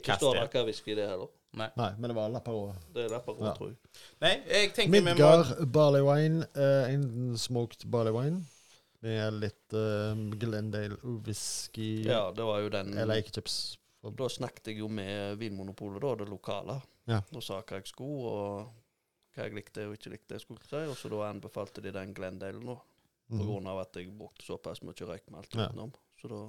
[0.00, 0.46] Ikke står det.
[0.48, 1.30] det hva whisky det er heller.
[1.56, 1.70] Nei.
[1.76, 2.74] Nei, men det var Lapparå.
[2.92, 3.54] Det er Lapparå, Ja.
[3.56, 3.76] tror jeg.
[4.20, 6.44] Nei, jeg tenker vi må Midgard barley wine.
[6.54, 8.42] Uh, en smoked barley wine.
[9.02, 13.76] Med litt uh, Glendale whisky Ja, det var jo den Eller ikke chips.
[14.16, 16.80] Da snakket jeg jo med Vinmonopolet, da, det lokale.
[17.08, 17.20] Ja.
[17.34, 18.68] Og sa hva jeg skulle, og
[19.36, 20.34] hva jeg likte og ikke likte.
[20.34, 22.76] jeg skulle si, Og så da anbefalte de den Glendale nå,
[23.28, 23.46] på Mhm.
[23.46, 25.92] grunn av at jeg brukte såpass mye røyk med alt utenom.
[26.20, 26.40] Så da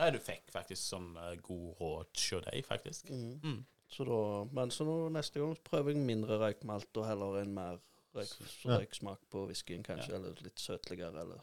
[0.00, 3.10] Nei, du fikk faktisk sånn uh, god råd hos deg, faktisk.
[3.10, 3.40] mm.
[3.44, 3.64] Mm.
[3.90, 4.18] Så da,
[4.54, 7.78] men så nå, neste gang prøver jeg mindre røykmalt og heller en mer
[8.14, 8.76] røyk, Ja.
[8.78, 10.12] røyksmak på whiskyen, kanskje.
[10.12, 10.18] Ja.
[10.18, 10.24] Mm.
[10.24, 11.40] Eller litt søtligere, eller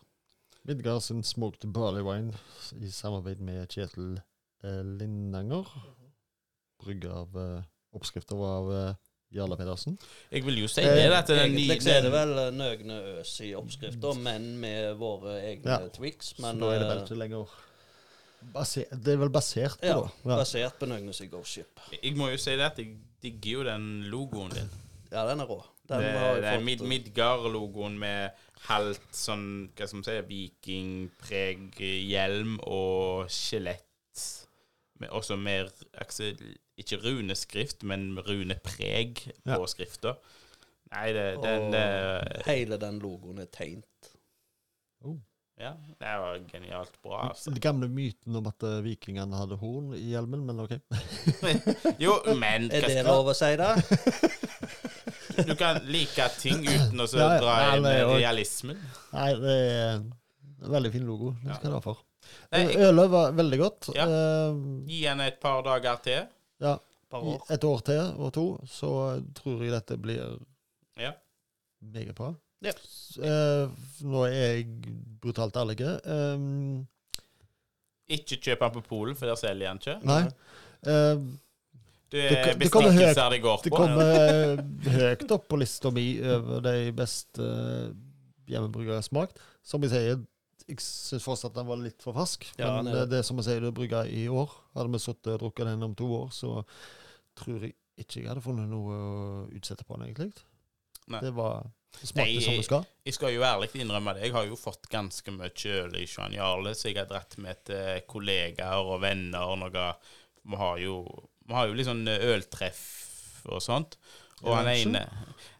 [0.67, 2.33] Midgard sin smoked barley wine
[2.81, 4.17] i samarbeid med Kjetil
[4.63, 5.67] eh, Lindanger.
[6.83, 7.61] Brygge av eh,
[7.95, 8.95] oppskrifter av eh,
[9.35, 9.97] Jarle Pedersen.
[10.31, 13.31] Jeg vil jo si Eh, det, at den Egentlig er det vel eh, Nøgne Øs
[13.43, 15.87] i oppskrifta, men med våre egne Ja.
[15.89, 16.33] tweaks.
[16.35, 17.55] Så Men da er det vel eh, ikke lenger
[18.53, 20.11] baser, Det er vel basert på, ja, da?
[20.31, 20.37] Ja.
[20.41, 21.79] basert på Nøgnes i Ghost Ship.
[22.03, 24.69] Jeg må jo si det at jeg digger jo den logoen din.
[25.11, 25.61] Ja, den er rå.
[25.87, 28.35] Den det, det er Mid eh, Midgard-logoen med
[28.67, 29.45] halvt sånn,
[29.77, 33.83] hva skal man si, vikingpreg, hjelm og skjelett.
[34.99, 36.31] Med, også mer altså,
[36.77, 39.65] Ikke runeskrift, men runepreg på Ja.
[39.69, 40.17] skrifta.
[40.91, 43.87] Nei, det, den det, hele den logoen er tegnet.
[45.57, 47.49] Ja, det var genialt bra, altså.
[47.49, 50.75] Den gamle myten om at eh, vikingene hadde horn i hjelmen, men OK.
[52.03, 53.71] Jo, men Er det lov å si det?
[55.47, 57.39] du kan like ting uten å så Ja, ja.
[57.41, 58.77] dra inn realismen.
[59.15, 60.11] Nei, det er en
[60.77, 61.33] veldig fin logo.
[61.41, 61.57] Det Ja.
[61.57, 62.03] skal det ha for.
[62.87, 63.89] Ølet var veldig godt.
[63.97, 64.05] Ja.
[64.05, 64.61] Eh,
[64.93, 66.27] gi henne et par dager til.
[66.61, 66.77] ja,
[67.09, 67.41] Par år.
[67.49, 68.89] et år til og to, så
[69.33, 70.37] tror jeg dette blir
[71.01, 71.13] Ja.
[71.81, 72.33] meget bra.
[72.65, 72.73] Ja.
[73.21, 73.73] Eh,
[74.07, 75.77] nå er jeg brutalt ærlig.
[76.05, 76.85] Um,
[78.09, 79.99] Ikke kjøp den på Polen, for der selger han ikke.
[80.07, 80.23] nei.
[80.87, 81.27] Uh,
[82.07, 84.59] Det Det er bestikkelser det går det kommer eh,
[84.93, 87.47] høyt opp på lista mi over de beste
[88.47, 89.41] hjemmebrygga jeg har smakt.
[89.67, 90.21] Som jeg sier,
[90.67, 92.47] jeg syns fortsatt den var litt for fersk.
[92.59, 94.55] Ja, men det, det er som jeg sier, du brygga i år.
[94.77, 96.61] Hadde vi sittet og drukket den om to år, så
[97.35, 100.31] tror jeg ikke jeg hadde funnet noe å utsette på den, egentlig.
[101.11, 101.19] Nei.
[101.25, 102.85] Det var smakte Nei, som det skal.
[103.07, 104.27] Jeg skal jo ærlig innrømme det.
[104.27, 107.63] Jeg har jo fått ganske mye øl i Johan Jarle, så jeg har dratt med
[107.69, 109.47] til kollegaer og venner.
[109.47, 109.89] og Noe.
[110.47, 111.01] Vi har jo,
[111.47, 112.85] vi har jo litt sånn øltreff
[113.47, 113.99] og sånt.
[114.45, 114.99] Og han ene,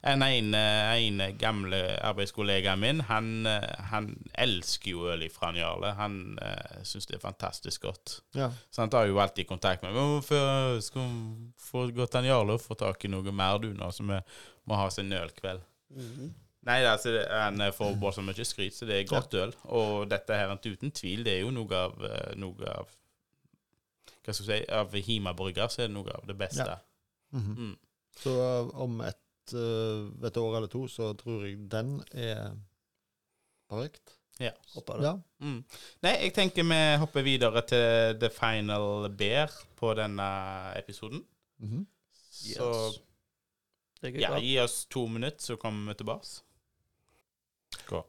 [0.05, 0.59] en ene,
[1.01, 5.95] ene gamle arbeidskollegaen min, han, eh, han elsker jo øl fra Jarle.
[5.97, 8.19] Han uh, syns det er fantastisk godt.
[8.37, 8.51] Ja.
[8.69, 10.11] Så han tar jo alltid kontakt med meg.
[10.13, 13.89] Hvorfor skal vi få gått til Jarle og få tak i noe mer, du, nå,
[13.89, 14.21] så vi
[14.69, 15.65] må ha oss en ølkveld?
[15.89, 16.33] Mhm.
[16.67, 19.53] Nei, altså, en han får bare så mye skryt, så det er godt øl.
[19.71, 22.89] Og dette her, uten tvil, det er jo noe av, eh, noe av
[24.25, 26.65] Hva skal du si Av Hima-brygger så er det noe av det beste.
[26.67, 26.75] Ja.
[27.37, 27.53] Mhm.
[27.55, 27.77] Mm.
[28.17, 32.57] Så uh, om et, et år eller to, så tror jeg den er
[33.69, 34.17] perfekt.
[34.41, 34.51] Ja.
[34.73, 35.05] Hopper det.
[35.05, 35.13] Ja.
[35.45, 35.61] Mm.
[36.03, 40.27] Nei, jeg tenker vi hopper videre til the final bear på denne
[40.75, 41.23] episoden.
[41.61, 41.85] -hmm.
[42.31, 42.97] Så Yes.
[42.97, 43.06] Er
[44.03, 46.41] ja, gi oss to minutter, så kommer vi tilbake.
[47.89, 48.03] Gå.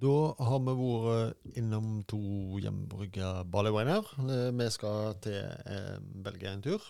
[0.00, 2.18] Da har vi vært innom to
[2.56, 3.74] hjemmebrygga barley.
[3.84, 6.80] Eh, Vi skal til eh, Belgia en tur.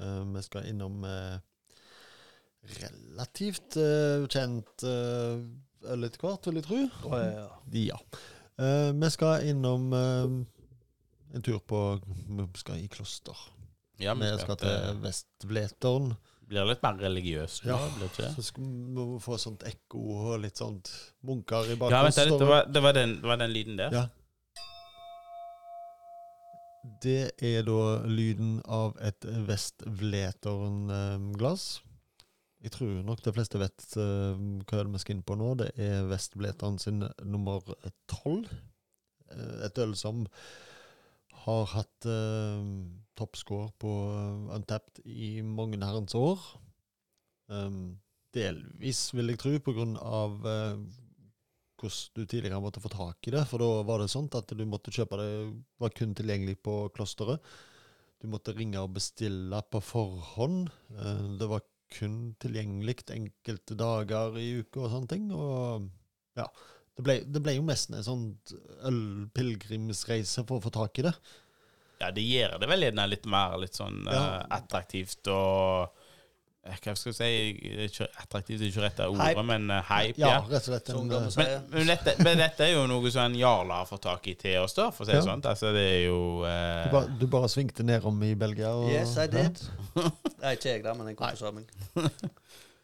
[0.00, 1.38] Eh, vi skal innom eh,
[2.82, 6.80] relativt eh, kjent øl etter hvert, vil jeg tro.
[7.06, 7.46] Oh, ja.
[7.86, 8.00] Ja.
[8.58, 13.46] Eh, vi skal innom en tur på Vi skal i kloster.
[14.02, 16.16] Ja, Vi skal til Vestvleteren.
[16.48, 17.58] Blir litt mer religiøs.
[17.68, 17.76] Ja.
[17.96, 18.30] blir ikke?
[18.34, 18.64] Så skal
[18.96, 20.88] vi få sånt ekko og litt sånt
[21.28, 22.48] munker i Ja, vent litt, det bakgrunnen.
[22.48, 23.90] var, det var, den, det var den lyden der.
[23.92, 24.04] Ja.
[27.02, 31.66] Det er da lyden av et Vestvleteren-glass.
[32.64, 34.34] Jeg tror nok de fleste vet eh,
[34.66, 35.52] hva vi skal inn på nå.
[35.60, 37.60] Det er Vestvleteren sin nummer
[38.10, 38.48] tolv.
[39.30, 40.24] Eh, et øl som
[41.44, 42.62] har hatt uh,
[43.18, 46.42] toppscore på uh, Untapped i mange herrens år.
[47.48, 47.98] Um,
[48.34, 49.72] delvis, vil jeg tro, på
[50.04, 50.80] av eh,
[51.78, 53.44] hvordan du tidligere måtte få tak i det.
[53.48, 55.30] For da var det sånn at du måtte kjøpe det
[55.80, 57.40] var kun tilgjengelig på klosteret.
[58.18, 60.72] Du måtte ringe og bestille på forhånd.
[60.92, 65.30] Uh, Det var kun tilgjengelig enkelte dager i uka og sånne ting.
[65.32, 65.88] Og
[66.36, 66.48] ja,
[66.98, 68.24] det ble, det ble jo nesten en sånn
[68.88, 71.14] ølpilegrimsreise for å få tak i det.
[72.02, 74.18] Ja, det gjør det vel gjerne litt mer litt sånn Ja.
[74.18, 75.88] uh, attraktivt og
[76.62, 79.44] eh, Hva skal jeg si Attraktivt er ikke Attraktivt er ikke rette ordet, Hype.
[79.48, 80.20] men uh, hype.
[80.22, 80.38] Ja, Ja.
[80.46, 81.26] rett og slett en eh.
[81.40, 84.36] Men, men, dette, men dette er jo noe som en Jarle har fått tak i
[84.38, 85.26] til oss, da, for å si det Ja.
[85.26, 85.42] sånn.
[85.54, 88.74] Altså, det er jo du, eh, bare, du bare svingte nedom i Belgia?
[88.78, 89.26] Og, Yes, I ja.
[89.26, 89.62] did.
[90.42, 91.66] Nei, ikke jeg, da, men en kompis av meg.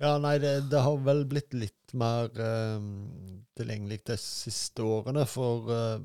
[0.02, 2.78] Ja, nei, det, det har vel blitt litt mer eh,
[3.58, 5.98] tilgjengelig de siste årene, for eh,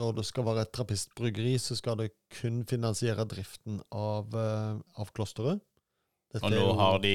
[0.00, 5.12] når det skal være et trappistbryggeri, så skal det kun finansiere driften av, eh, av
[5.16, 5.60] klosteret.
[6.32, 7.14] Dette Og nå jo- har de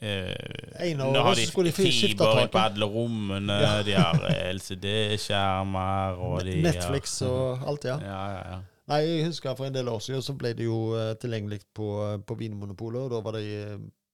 [0.00, 3.72] eh, Nå har de fiber i på alle rommene, Ja.
[3.82, 7.28] de har LCD-skjermer og de Netflix ja.
[7.32, 7.96] og alt, ja.
[8.00, 8.60] ja, ja, ja.
[8.92, 11.88] Nei, jeg husker for en del år siden så ble det jo eh, tilgjengelig på,
[12.26, 13.44] på Vinmonopolet, og da var de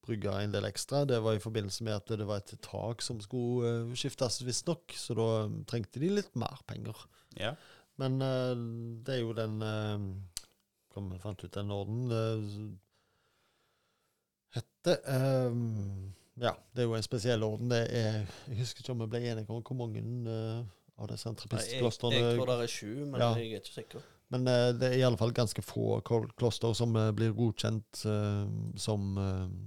[0.09, 1.05] brygga en del ekstra.
[1.09, 4.95] Det var i forbindelse med at det var et tak som skulle eh, skiftes, visstnok,
[4.97, 7.07] så da eh, trengte de litt mer penger.
[7.39, 7.55] ja.
[7.99, 8.53] Men eh,
[9.03, 12.13] det er jo den Hva vi fant ut den orden
[14.55, 14.95] hette
[16.39, 17.73] Ja, det er jo en spesiell orden.
[17.73, 20.05] Det er Jeg husker ikke om vi ble enige om hvor mange
[20.99, 23.33] av disse entrepistklostrene Jeg, jeg tror det er sju, men Ja.
[23.35, 24.07] jeg er ikke sikker.
[24.33, 28.45] Men eh, det er i alle fall ganske få kloster som eh, blir godkjent eh,
[28.81, 29.17] som,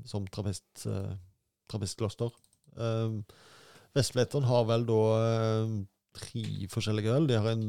[0.05, 0.85] som trappist,
[1.71, 2.31] trappistkloster.
[2.77, 3.19] Uh,
[3.91, 5.01] Vestfleteren har vel da
[6.15, 7.25] tre forskjellige øl.
[7.27, 7.65] De har en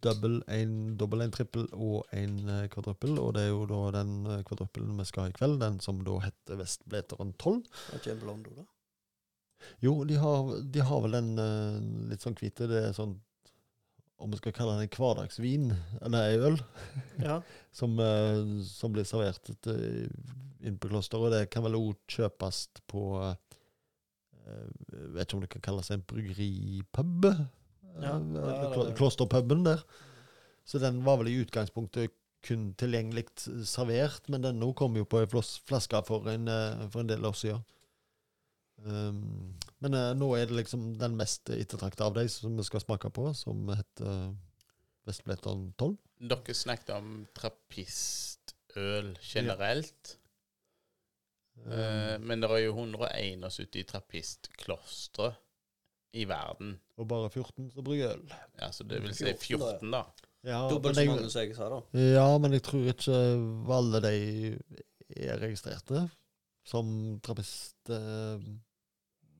[0.00, 2.38] double, en dobbel, en trippel og en
[2.72, 3.18] kvadruppel.
[3.20, 4.14] Og det er jo da den
[4.48, 7.60] kvadruppelen vi skal ha i kveld, den som da heter Vestfleteren 12.
[7.68, 8.66] Det er ikke en blondo, da?
[9.84, 11.30] Jo, de har, de har vel den
[12.08, 12.70] litt sånn hvite.
[12.72, 13.18] Det er sånn
[14.18, 15.68] Om vi skal kalle det en hverdagsvin,
[16.02, 16.56] eller ei øl,
[17.22, 17.36] Ja.
[17.78, 20.10] som, eh, som blir servert til-
[20.66, 21.30] inn på klosteret.
[21.36, 23.36] Det kan vel òg kjøpes på eh,
[24.90, 27.24] Jeg vet ikke om det kan kalles en bryggeripub?
[28.00, 29.80] Ja, Eh, ja, Klosterpuben der.
[30.64, 32.10] Så den var vel i utgangspunktet
[32.46, 33.24] kun tilgjengelig
[33.66, 37.24] servert, men den nå kom jo på ei flaske for en, eh, for en del
[37.26, 37.64] år siden.
[38.86, 42.82] Um, men eh, nå er det liksom den mest ettertrakta av de som vi skal
[42.82, 44.32] smake på, som heter
[45.08, 45.96] Vestbletton 12.
[46.28, 50.16] Dere snakket om trappistøl generelt.
[51.66, 55.38] Eh, men det er jo 171 trappistkloster
[56.18, 56.78] i verden.
[56.96, 58.32] og bare 14 som brygger øl.
[58.60, 60.04] Ja, så det vil si 14 da.
[60.46, 61.80] Ja, Dobbelt så mange som jeg sa, da.
[61.98, 63.18] Ja, men jeg tror ikke
[63.74, 64.18] alle de
[65.16, 66.06] er registrerte
[66.68, 67.18] som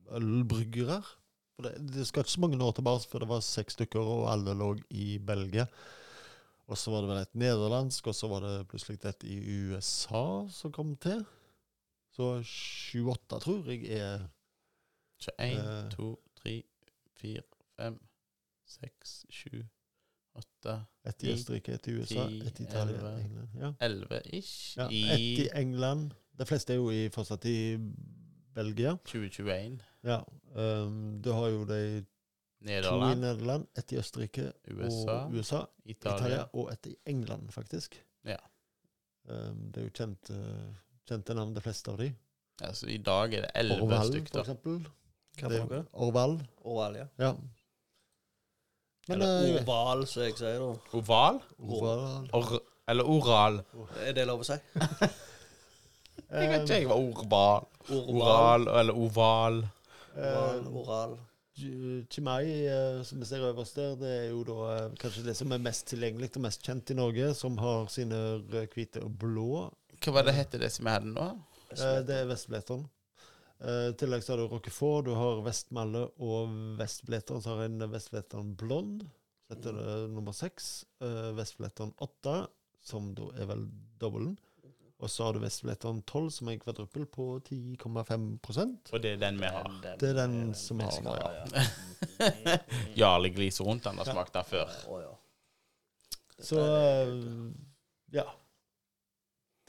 [0.09, 1.01] trappist-ølbryggere.
[1.55, 4.29] For det, det skal ikke så mange år tilbake før det var seks stykker, og
[4.31, 5.65] alle lå i Belgia.
[6.69, 9.39] Og så var det vel et nederlandsk, og så var det plutselig et i
[9.71, 11.25] USA som kom til.
[12.13, 14.27] Så sju-åtte, tror jeg, er
[15.19, 15.89] 21, Eh.
[15.91, 16.63] 2, 3,
[17.19, 17.41] 4,
[17.79, 17.99] 5,
[18.65, 19.65] 6, 7,
[20.39, 20.75] 8,
[21.09, 23.17] et i Østerrike, et i USA, ti, et i Italia.
[23.19, 23.49] England.
[23.59, 23.71] Ja.
[23.81, 26.11] 11 ish Ja, i et i England.
[26.39, 27.75] De fleste er jo i, fortsatt i
[28.55, 28.95] Belgia.
[29.05, 29.83] 2021.
[30.07, 30.23] Ja.
[30.55, 32.07] Um, du har jo de to
[32.59, 36.17] i Nederland, Nederland, ett i Østerrike USA, og USA, Italia.
[36.17, 37.95] Italia og ett i England, faktisk.
[38.27, 38.39] Ja.
[39.29, 40.39] Um, det er jo kjente,
[41.07, 42.09] kjente navn, de fleste av de.
[42.61, 44.33] Altså, I dag er det 11 Orval, stykker.
[44.33, 44.81] for eksempel.
[45.39, 45.83] Hva Det er jo?
[46.67, 47.07] Orval, ja.
[47.21, 47.33] ja.
[49.07, 50.97] Men Eller eh, oval, som jeg sier, da.
[50.99, 51.39] Oval?
[51.57, 52.59] Orval Or
[52.89, 53.59] eller oral?
[54.01, 54.57] Er det lov å si?
[56.29, 57.67] Jeg vet ikke jeg var orbal.
[57.89, 58.67] Oral.
[58.79, 59.63] Eller oval.
[60.13, 60.59] Oral.
[60.59, 61.17] Eh, oral.
[62.09, 65.51] Chimay, eh, som vi ser øverst der, det er jo da eh, kanskje det som
[65.51, 69.65] er mest tilgjengelig og mest kjent i Norge, som har sine hvite og blå.
[69.99, 71.27] Hva var det hette det som vi hadde nå?
[71.75, 72.85] Eh, det er Vestbleteren.
[73.59, 77.43] Eh, I tillegg så har du Rockefort, du har Vestmalle og Vestbleteren.
[77.43, 79.03] Så har en Vestbleteren blond.
[79.47, 80.69] Så heter det nummer seks.
[81.35, 82.43] Vestbleteren åtte,
[82.85, 83.65] som da er vel
[83.99, 84.37] dobbelen.
[84.99, 89.21] Og så har du Vestbilletteren 12, som er en kvadruppel på 10,5% Og det er
[89.21, 89.69] den vi har.
[90.01, 91.29] Det er den som vi har skal nå, ja.
[91.55, 92.57] ja.
[92.99, 94.73] Jarle gliser rundt den har smakt den før.
[96.39, 97.13] Så eh,
[98.19, 98.25] ja.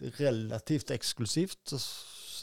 [0.01, 1.81] Det er relativt eksklusivt å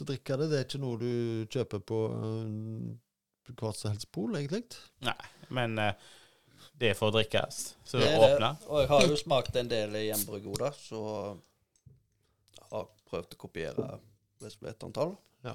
[0.08, 0.48] drikke det.
[0.48, 1.12] Det er ikke noe du
[1.50, 4.62] kjøper på uh, hvert som helst pol, egentlig.
[5.04, 5.16] Nei,
[5.52, 6.08] Men eh,
[6.78, 7.60] det får drikkes.
[7.84, 8.62] Så Det er åpner.
[8.68, 11.02] Og jeg har jo smakt en del i hjemmebryggoder, så
[12.70, 13.88] har prøvd å kopiere
[14.42, 15.14] Vestbleteren 12.
[15.46, 15.54] Ja.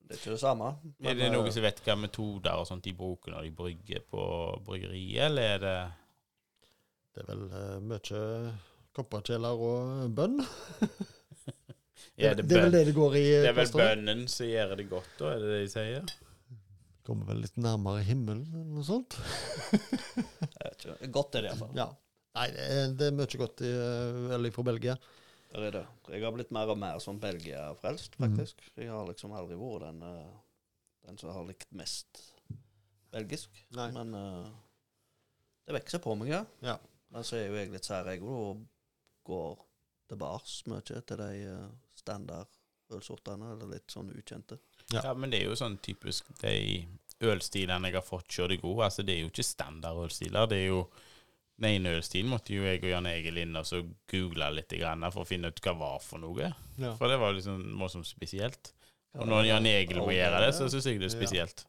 [0.00, 0.72] Det er ikke det samme.
[1.00, 4.04] Er det eh, noen som vet hva metoder og sånt de bruker når de brygger
[4.10, 4.24] på
[4.66, 5.78] bryggeriet, eller er det
[7.14, 8.24] Det er vel uh, mye
[8.94, 10.40] kopperkjeler og bønn.
[12.16, 13.24] det, det, det er vel det det går i.
[13.30, 15.32] Det er vel bønnen som gjør det godt, da?
[15.34, 16.12] Er det det de sier?
[17.06, 19.16] Kommer vel litt nærmere himmelen, eller noe sånt.
[19.72, 21.10] jeg vet ikke.
[21.16, 21.72] Godt er det iallfall.
[21.78, 21.88] Ja.
[22.38, 24.94] Nei, det er, det er mye godt i, uh, eller fra Belgia.
[25.50, 25.84] Der er det.
[26.14, 28.22] Jeg har blitt mer og mer sånn Belgia-frelst, Mm.
[28.28, 28.60] faktisk.
[28.78, 30.36] Jeg har liksom aldri vært den, eh,
[31.08, 32.20] den som har likt mest
[33.10, 33.50] belgisk.
[33.74, 33.88] Nei.
[33.96, 34.46] Men uh,
[35.66, 36.44] det vokser på meg, ja.
[36.62, 36.76] Ja.
[37.10, 38.62] Men så er jo jeg litt særegen og
[39.26, 39.58] går
[40.08, 41.66] til bars mye til de uh,
[41.98, 42.46] standard
[42.94, 44.58] ølsortene, eller litt sånn ukjente.
[44.92, 45.02] Ja.
[45.04, 45.14] Ja.
[45.14, 46.86] men det er jo sånn typisk De
[47.22, 50.46] ølstilene jeg har fått kjørt de gode, altså det er jo ikke standard ølstiler.
[50.50, 50.80] Det er jo
[51.60, 55.04] Den ene ølstilen måtte jo jeg og Jan Egil inn og så google litt grann
[55.12, 56.52] for å finne ut hva det var for noe.
[56.80, 56.94] Ja.
[56.96, 58.72] For det var liksom noe som spesielt.
[59.18, 61.18] Og når Jan Egil må gjøre det, så syns jeg det er Ja.
[61.18, 61.66] spesielt.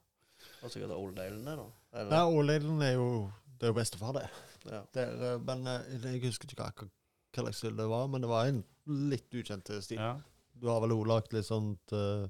[0.61, 1.55] Og sikkert Old det, da.
[1.57, 4.29] Nei, Eller, Åleilen er jo Det er jo bestefar, det.
[4.71, 4.81] ja.
[4.93, 6.91] det er, eh, men eh, jeg husker ikke akkurat
[7.31, 8.63] hva slags stil det var, men det var en
[9.11, 9.99] litt ukjent stil.
[9.99, 10.15] Ja.
[10.57, 12.25] Du har vel også lagt litt sånt uh,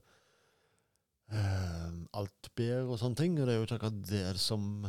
[2.14, 4.86] altbier og sånne ting, og det er jo ikke akkurat det som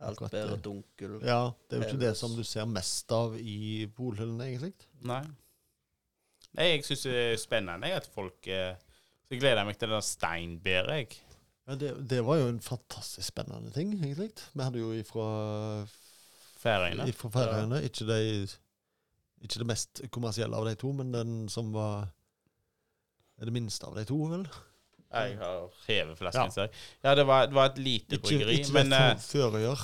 [0.00, 0.62] Alt bedre det.
[0.64, 1.18] dunkel.
[1.26, 4.72] Ja, det er jo ikke det som du ser mest av i polhyllene, egentlig.
[5.04, 5.22] Nei.
[6.56, 8.72] Nei, jeg syns det er spennende at folk eh,
[9.22, 11.18] Så jeg gleder meg til det steinbæret, jeg.
[11.68, 14.32] Ja, det, det var jo en fantastisk spennende ting, egentlig.
[14.56, 15.26] Vi hadde jo ifra
[16.60, 17.06] Færøyene.
[17.08, 17.82] Ifra Færøyene.
[17.86, 18.48] Ikke, de,
[19.44, 22.08] ikke det mest kommersielle av de to, men den som var
[23.40, 24.48] det minste av de to, vel?
[25.10, 26.66] Jeg har hevet flasken, ja.
[27.02, 29.80] Ja, det var, det var et lite Ikke, bryggeri, ikke men eh, fører,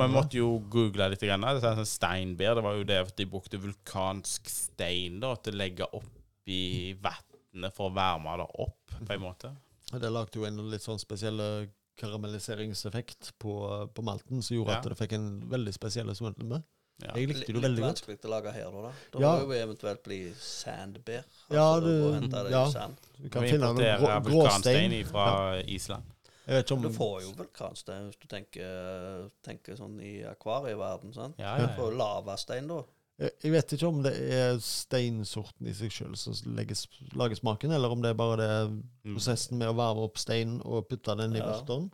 [0.00, 1.20] man måtte jo google litt.
[1.20, 1.44] Grann.
[1.44, 5.52] Det er sånn steinbær, det var jo det at de brukte vulkansk stein da, til
[5.58, 6.62] å legge oppi
[7.04, 9.52] vannet for å varme det opp, på en måte.
[9.90, 11.68] Det lagde jo en litt sånn spesiell eh,
[12.00, 13.54] karamelliseringseffekt på,
[13.92, 14.78] på malten, som gjorde Ja.
[14.80, 16.62] at det fikk en veldig spesiell smølle.
[17.02, 17.12] Ja.
[17.16, 18.00] Jeg likte det veldig godt.
[18.02, 18.82] vanskelig å lage her, da.
[18.82, 18.92] da.
[19.12, 19.32] Da Ja.
[19.38, 21.24] må jo eventuelt bli sandbær.
[21.50, 22.64] Ja, Altså, du- hente det ja.
[22.70, 22.96] sand.
[23.22, 25.06] Du kan Vi finne noe importerer vulkanstein gråstein.
[25.06, 26.02] fra Island.
[26.46, 31.14] Jeg vet ikke om Du får jo vulkanstein hvis du tenker, tenker sånn i akvarieverden.
[31.14, 31.34] sant?
[31.38, 31.90] Ja, Du ja, får ja.
[31.90, 32.82] jo lavastein, da.
[33.20, 37.70] Jeg jeg vet ikke om det er steinsorten i seg sjøl som legges, lager smaken,
[37.70, 38.70] eller om det er bare det
[39.04, 39.14] Mm.
[39.14, 41.44] prosessen med å varme opp steinen og putte den i Ja.
[41.52, 41.90] børsteren,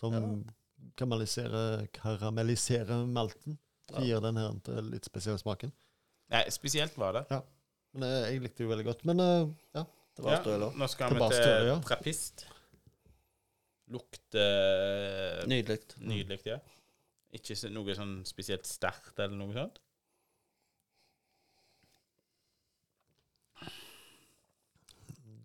[0.00, 0.44] som
[0.96, 3.58] karamelliserer, karamelliserer malten.
[3.94, 4.00] Ja.
[4.04, 5.72] Gir den her en litt spesiell smaken.
[6.32, 7.24] Nei, spesielt var det.
[7.94, 9.04] Men eh, jeg likte det jo veldig godt.
[9.08, 9.46] Men eh,
[9.78, 9.84] ja.
[10.14, 10.76] Det var Ja, støler.
[10.78, 11.78] nå skal vi til ja.
[11.82, 12.44] trappist.
[13.90, 15.80] Lukter Nydelig.
[15.98, 16.58] nydelig, ja.
[17.34, 19.80] Ikke så- noe sånn spesielt sterkt eller noe sånt.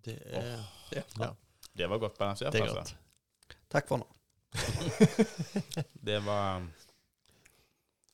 [0.06, 1.02] Det er, Ja.
[1.20, 1.36] ja,
[1.78, 2.96] Det var godt balansert, det er altså.
[2.96, 3.58] godt.
[3.70, 4.08] Takk for nå.
[6.10, 6.64] Det var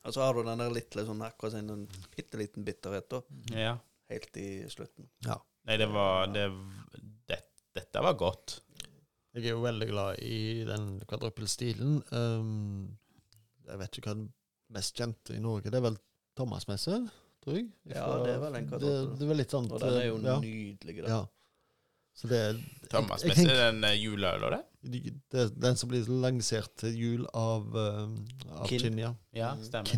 [0.06, 1.86] Og så har du den der litt sånn akkurat sånn en
[2.16, 3.22] bitte liten bitterhet da,
[3.56, 3.74] Ja.
[4.12, 5.08] helt i slutten.
[5.66, 6.46] Nei, det var det,
[7.26, 7.40] det,
[7.74, 8.60] Dette var godt.
[9.36, 11.98] Jeg er jo veldig glad i den kvadruppelstilen.
[12.14, 12.98] Um,
[13.66, 14.30] jeg vet ikke hva den
[14.76, 15.98] mest kjente i Norge Det er vel
[16.38, 17.00] Thomas-messe,
[17.44, 17.66] tror jeg.
[17.90, 19.10] Ja, det er vel en det, kvadruppel.
[19.18, 20.96] det er vel litt sånn Og den er jo ja, nydelig.
[21.02, 21.10] Da.
[21.10, 21.20] ja.
[22.16, 22.60] Så det er
[22.92, 25.02] Thomas jeg, Messe, jeg, den uh, juleøla, det?
[25.34, 28.06] det er den som blir lansert til jul av, uh,
[28.62, 28.80] av Kin.
[28.86, 29.10] Kinja.
[29.36, 29.66] Ja, Mm.
[29.68, 29.90] stemmer.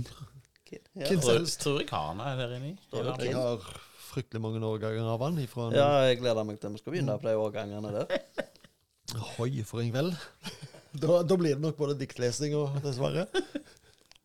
[0.67, 0.81] Kin.
[0.97, 1.05] Ja.
[1.07, 3.61] Kin- Tror, tror jeg har den der det Jeg har
[4.07, 5.43] fryktelig mange årganger av den.
[5.45, 8.19] Ifra ja, jeg gleder meg til vi skal begynne på de årgangene der.
[9.37, 10.15] Hoi for en kveld.
[10.97, 13.27] Da, da blir det nok både diktlesing og dessverre.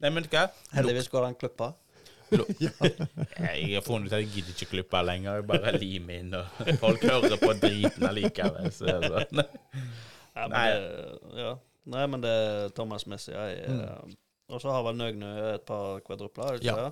[0.02, 0.48] Nei, men hva?
[0.72, 1.68] Heldigvis går det an klippa.
[3.52, 5.40] Jeg har funnet ut at jeg gidder ikke klippe lenger.
[5.40, 8.72] Jeg bare limer inn, og folk hører på driten allikevel.
[8.74, 9.44] Så, det er sånn.
[10.32, 10.56] Nei, men.
[10.56, 11.52] Det, ja.
[11.92, 13.34] Nei, men det er Thomas Messi.
[13.34, 14.12] Mm.
[14.52, 16.60] Og så har vel Nøgnø et par kvadrupler.
[16.60, 16.90] ikke Ja.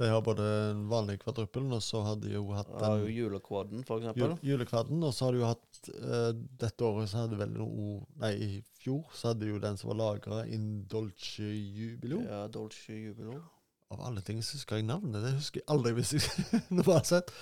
[0.00, 3.84] De har både den vanlige kvadruppelen, og så har de jo hatt den, ja, Julekvaden,
[3.84, 4.22] for eksempel.
[4.22, 6.30] jul, julekvaden, Og så har de jo hatt uh,
[6.62, 10.00] Dette året så hadde vel noe Nei, i fjor så hadde jo den som var
[10.00, 12.22] lagra in Dolce Jubilo.
[12.24, 13.36] Ja, Dolce Jubilo.
[13.92, 15.20] Av alle ting så husker jeg navnet.
[15.24, 16.22] Det husker jeg aldri hvis jeg
[16.72, 17.32] jeg har sett.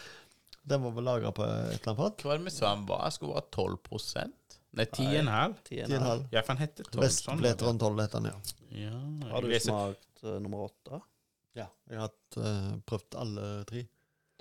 [0.71, 2.23] Den var vel lagra på et eller annet fat.
[2.25, 3.07] Hva var det vi sa han var?
[3.15, 4.37] Skulle være 12%
[4.79, 5.55] Nei, 10,5?
[5.67, 6.27] 10,5.
[6.31, 7.03] Ja, for han heter 12 sånn.
[7.03, 8.83] Vestbleteren 12 heter han, ja.
[8.85, 8.99] Ja,
[9.33, 11.01] Har du smakt uh, nummer 8?
[11.59, 11.67] ja.
[11.91, 13.83] Jeg har hatt, eh, prøvd alle tre.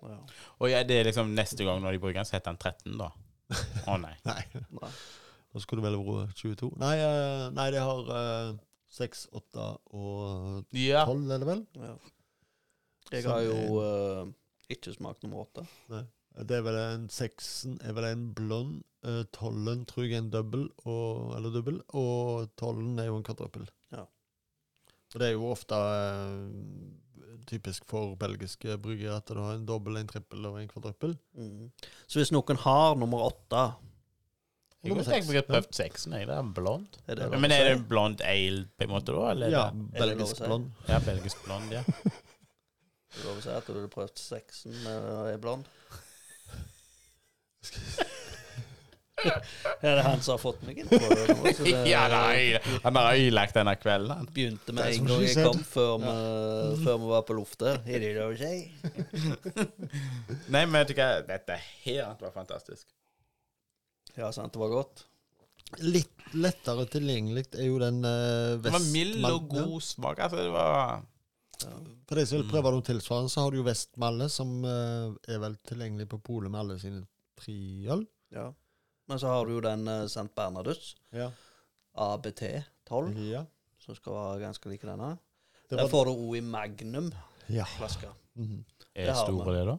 [0.05, 0.19] Ja.
[0.61, 2.93] Og ja, det er liksom neste gang når de bruker den, så heter han 13,
[3.01, 3.09] da.
[3.89, 4.13] Å nei.
[4.29, 4.43] Nei,
[4.77, 4.91] Nei.
[5.49, 6.69] da skulle det vel vært 22.
[6.83, 8.13] Nei, uh, nei det har
[8.89, 11.05] eh, 6, 8 og Ja.
[11.05, 11.65] 12, er det vel?
[11.75, 11.95] Ja.
[13.11, 14.31] Jeg har jo eh,
[14.69, 15.65] ikke smakt nummer åtte.
[16.39, 18.79] Det er vel en seksen er vel en blond.
[18.99, 23.23] Uh, tolven tror jeg er en dobbel, og, eller dubbel, og tolven er jo en
[23.23, 23.63] kvadruppel.
[23.95, 24.03] Ja.
[25.13, 29.97] Og det er jo ofte eh, typisk for belgiske bryggere at du har en dobbel,
[29.97, 31.15] en trippel og en kvadruppel.
[31.33, 31.71] Mm.
[32.11, 33.63] Så hvis noen har nummer åtte
[34.83, 36.13] Jeg kunne tenkt meg å prøve seksen.
[36.15, 36.27] Jeg.
[36.29, 36.87] Det er blond.
[37.07, 37.83] Er det lov Men er det si?
[37.89, 39.23] blond ale, på en måte, da?
[39.33, 39.47] Eller?
[39.51, 40.43] Ja, er det- Er lov å belgisk si?
[40.47, 40.65] blond.
[40.87, 41.83] ja belgisk blond, ja.
[43.09, 44.97] Det vil si at du har prøvd sexen med
[45.33, 45.65] er blond.
[49.83, 51.51] Er det han som har fått meg inn på det nå?
[51.57, 52.55] Så det Ja, nei,
[52.85, 54.13] han har ødelagt denne kvelden.
[54.15, 54.25] han.
[54.31, 55.45] begynte med er en gang she jeg said.
[55.49, 56.07] kom, før vi,
[56.85, 57.83] før vi var på luftet.
[57.89, 58.71] Er det lov å si?
[60.47, 61.51] Nei, men vet du hva, dette
[61.83, 62.87] her var fantastisk.
[64.19, 65.05] Ja, sant, det var godt.
[65.85, 70.19] Litt lettere tilgjengelig er jo den uh, Det var mild og god smak.
[70.25, 71.03] Altså, det var
[72.09, 75.41] For de som vil prøve noe tilsvarende, så har du jo Vestmalle, som eh, er
[75.43, 77.01] vel tilgjengelig på polet med alle sine
[77.39, 77.55] tre
[77.95, 78.05] øl.
[78.33, 78.47] Ja.
[79.09, 80.29] Men så har du jo den uh, St.
[80.37, 81.29] Bernardus, Ja.
[81.99, 82.43] ABT
[82.87, 83.43] 12, Ja.
[83.81, 85.17] som skal være ganske like denne.
[85.69, 87.11] Det Der var, får du òg i Magnum
[87.51, 87.65] ja.
[87.77, 88.09] flaske.
[88.39, 88.63] Mhm.
[88.95, 89.77] Er Det har store, det, da?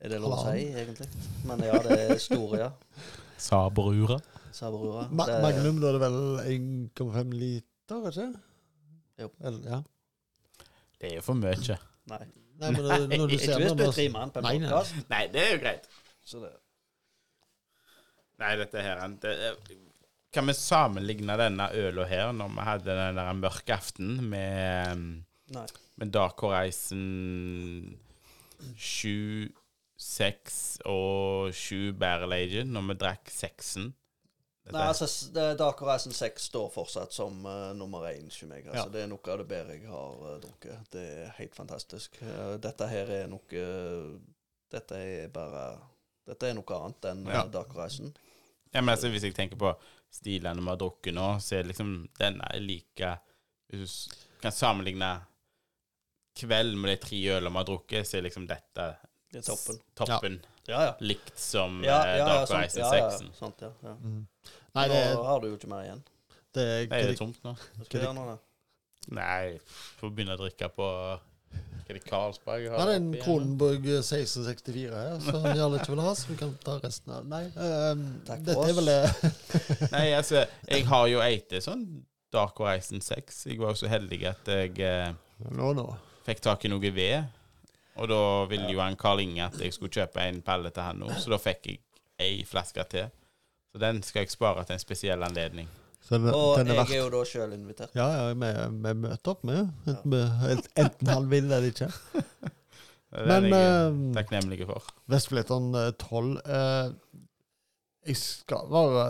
[0.00, 1.08] Er det lov å si, egentlig?
[1.44, 2.70] Men ja, det er store, ja.
[3.48, 4.16] Saberura.
[4.52, 5.06] Saberura.
[5.12, 6.20] Ma Det- Magnum, da er det vel
[6.54, 8.28] 1,5 liter, ikke?
[9.20, 9.28] Jo.
[9.44, 9.80] Eller, ja.
[11.00, 11.76] Det er jo for mye.
[12.10, 12.22] Nei.
[12.60, 14.68] Nei, men det, når du Ikke hvis du er tre mann på en Nei, nei.
[14.72, 15.06] podkast.
[15.12, 15.86] Nei, det er jo greit.
[16.28, 16.50] Så det
[18.40, 19.78] Nei, dette her det, er-
[20.32, 25.02] Kan vi sammenligne denne øla her når vi hadde den der mørke aften med,
[26.00, 27.96] med Dark Horizon
[28.76, 29.48] 7,
[30.00, 30.54] 6
[30.88, 33.90] og 7 Barrel Agent når vi drakk seksen.
[34.64, 38.66] Dette- Nei, altså, det- Dark Horizon 6 står fortsatt som uh, nummer én hos meg.
[38.66, 38.92] Altså, Ja.
[38.92, 40.90] Det er noe av det bedre jeg har uh, drukket.
[40.92, 42.16] Det er helt fantastisk.
[42.22, 43.64] Uh, dette her er noe
[44.70, 45.64] Dette er bare
[46.28, 47.44] Dette er noe annet enn Ja.
[47.50, 48.12] Dark Horizon.
[48.72, 49.72] Ja, men altså, Hvis jeg tenker på
[50.10, 53.16] stilene vi har drukket nå, så er det liksom denne er like
[53.72, 55.10] Hvis du kan sammenligne
[56.40, 58.86] kveld med de tre ølene vi har drukket, så er liksom dette
[59.30, 59.78] Det er toppen.
[59.98, 60.38] toppen.
[60.66, 60.92] Ja, ja.
[61.00, 63.38] Likt som Ja, eh, ja, ja, Dark sant, Horizon ja, ja, 6.
[63.38, 63.94] sant, ja, ja.
[64.02, 64.26] Mm.
[64.74, 66.02] Nei, det, Nå har du jo ikke mer igjen.
[66.54, 67.54] det er Nei, er det tomt nå?
[67.54, 68.36] Hva skal du gjøre nå, da?
[69.16, 69.42] Nei,
[70.00, 73.08] får begynne å drikke på Hva er det Carlsberg Ja, det er en?
[73.22, 77.42] Kronenburg 1664 her, som Jarle ikke vil ha, så vi kan ta resten av Nei,
[77.56, 79.32] um, Takk for dette er vel det
[79.96, 81.86] Nei, altså, jeg har jo eite sånn
[82.30, 83.40] Dark Horizon 6.
[83.50, 85.08] Jeg var jo så heldig at jeg eh,
[85.50, 85.86] Nå, nå.
[86.28, 87.24] fikk tak i noe ved.
[87.98, 88.20] Og da
[88.50, 91.32] ville jo han Karl Inge at jeg skulle kjøpe en palle til han òg, så
[91.34, 91.80] da fikk jeg
[92.20, 93.10] ei flaske til.
[93.70, 95.68] Så den skal jeg spare til en spesiell anledning.
[96.00, 97.92] Så den, Og den er jeg er jo da sjøl invitert.
[97.94, 98.50] Ja, ja, vi,
[98.86, 99.68] vi møter opp med.
[99.86, 101.90] Enten, enten han vil eller ikke.
[103.10, 104.90] Det er Men den jeg er eh, takknemlig for.
[105.10, 106.92] Vestfleteren eh, 12 eh,
[108.06, 109.06] Jeg skal være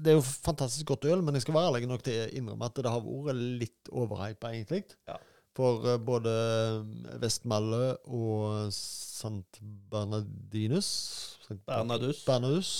[0.00, 2.70] Det er jo fantastisk godt øl, men jeg skal være ærlig nok til å innrømme
[2.70, 4.86] at det har vært litt overhypa, egentlig.
[5.10, 5.18] Ja.
[5.60, 6.32] For eh, både
[7.20, 9.58] Vestmalle og Sant
[9.92, 10.88] Bernardinus
[11.46, 12.22] Sant Bernardus.
[12.24, 12.70] Bernardus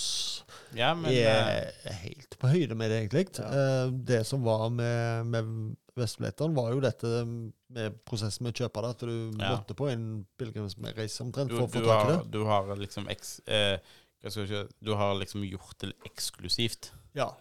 [0.77, 3.25] Ja, men eh, er helt på høyde med det, egentlig.
[3.37, 3.51] Ja.
[3.85, 5.51] Eh, Det som var med, med
[5.99, 9.51] Vestfleteren, var jo dette med prosessen med å kjøpe det, at du Ja.
[9.57, 10.05] måtte på en
[10.39, 12.31] pilegrimsreise omtrent for å få tak i det.
[12.31, 13.77] du har liksom eks, eh,
[14.81, 16.91] Du har liksom gjort det eksklusivt.
[17.13, 17.33] Ja.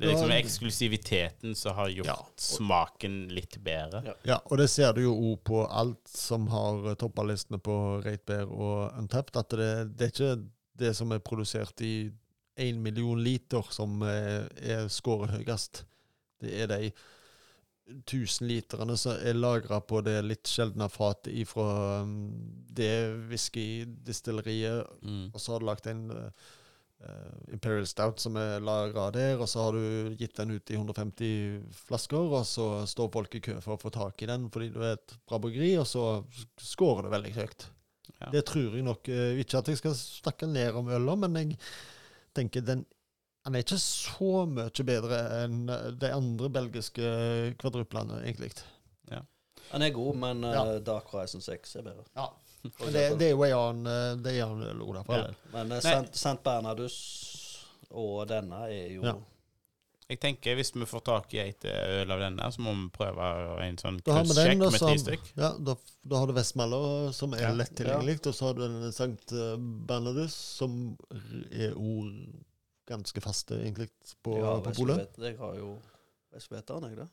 [0.00, 2.16] Det er liksom eksklusiviteten som har gjort Ja.
[2.40, 4.00] smaken litt bedre.
[4.06, 4.14] Ja.
[4.24, 8.24] Ja, og det ser du jo òg på alt som har toppa listene på Rate
[8.26, 10.48] Bear og Untapped, at det, det er ikke
[10.80, 12.10] det som er produsert i
[12.60, 15.84] én million liter som er, er skåret høyest.
[16.40, 16.92] Det er de
[17.90, 22.30] 1000 literne som er lagra på det litt sjeldne fatet ifra um,
[22.70, 22.92] det
[23.28, 25.30] whiskydistilleriet Mm.
[25.34, 26.30] og så har du lagt en eh,
[27.50, 31.80] Imperial Stout som er lagra der, og så har du gitt den ut i 150
[31.86, 34.80] flasker, og så står folk i kø for å få tak i den fordi du
[34.84, 36.04] er et bra bryggeri, og så
[36.60, 37.66] scorer det veldig høyt.
[38.20, 38.30] Ja.
[38.34, 41.60] Det tror jeg nok eh, Ikke at jeg skal snakke ned om øla, men jeg
[42.36, 42.82] tenker den
[43.46, 47.14] han er ikke så mye bedre enn eh, de andre belgiske
[47.62, 48.52] kvadruplene, egentlig.
[49.70, 50.62] Han er god, men uh, Ja.
[50.82, 52.04] Dark Horizon 6 er bedre.
[52.16, 52.26] Ja.
[52.62, 55.14] Men det, det er jo en annen eh, Det er en annen øl, Ola, for
[55.16, 55.28] Ja.
[55.54, 55.84] Men St.
[55.86, 55.92] Nei.
[55.94, 56.96] Sant, Sant Bernardus
[57.90, 59.14] og denne er jo Ja.
[60.10, 62.88] Jeg tenker Hvis vi får tak i et eh, øl av denne, så må vi
[62.96, 63.26] prøve
[63.64, 65.28] en sånn krysssjekk den, med så ti stykk.
[65.38, 67.52] ja, da, da har du Vestmaller, som er Ja.
[67.54, 69.54] lett tilgjengelig, og så har du den Sankt eh,
[69.86, 70.96] Bernardus, som
[71.54, 72.10] er ord
[72.90, 73.86] ganske faste, egentlig,
[74.26, 75.14] på, ja, på polet.
[75.22, 75.76] Jeg har jo
[76.34, 77.06] Vestveteren, jeg, da.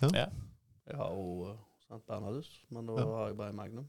[0.00, 0.08] Ja.
[0.22, 0.26] Ja.
[0.88, 1.88] Jeg har jo St.
[1.90, 3.04] Sant Bernardus, men da Ja.
[3.18, 3.88] har jeg bare Magnum.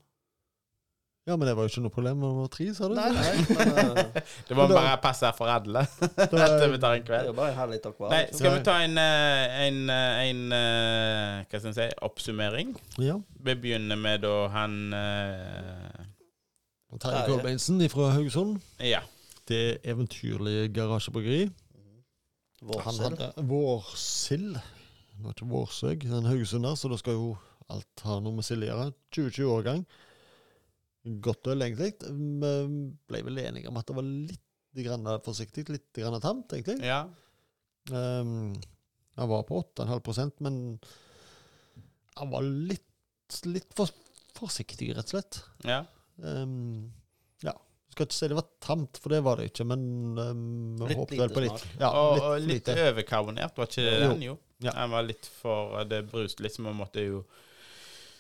[1.30, 2.96] Ja, men det var jo ikke noe problem med nummer tre, sa du?
[2.98, 4.16] Nei, nei, men uh,
[4.48, 5.84] Det da- bare passe for alle.
[6.24, 7.36] At vi tar en det er kveld.
[7.38, 7.76] bare en.
[8.10, 12.74] Nei, skal vi ta en, en, en, eh, en eh, Hva skal vi si oppsummering?
[12.98, 13.20] Ja.
[13.38, 16.10] Vi begynner med da han uh,
[16.98, 17.24] Terje.
[17.30, 18.58] Kolbeinsen fra Haugesund.
[18.82, 19.06] Ja.
[19.48, 21.52] Det eventyrlige garasjebryggeri.
[22.66, 23.22] Vårsild.
[23.38, 24.58] vårsild.
[24.58, 27.34] Det var ikke vårsøg, den haugesunder, så da skal jo
[27.70, 28.94] alt ha noe med sild å gjøre.
[29.14, 29.84] 2020-årgang.
[31.02, 31.96] Godt øl, egentlig.
[32.02, 32.52] Vi
[33.10, 36.78] ble vel enige om at det var litt grann forsiktig, litt grann tamt, egentlig.
[36.86, 37.04] Ja.
[37.90, 38.54] Um,
[39.18, 40.78] han var på 8,5% men
[42.20, 43.90] han var litt, litt for
[44.38, 45.42] forsiktig, rett og slett.
[45.66, 45.84] ja.
[46.22, 46.92] Um,
[47.42, 47.56] ja.
[47.92, 49.82] Skal ikke si det var tamt, for det var det ikke, men
[50.20, 51.64] um, vi håpet vel på litt.
[51.82, 54.36] Ja, og, litt, og litt litt overkarbonert, var ikke det den, jo?
[54.62, 54.76] Ja.
[54.78, 57.24] Den var litt for Det bruste så vi måtte jo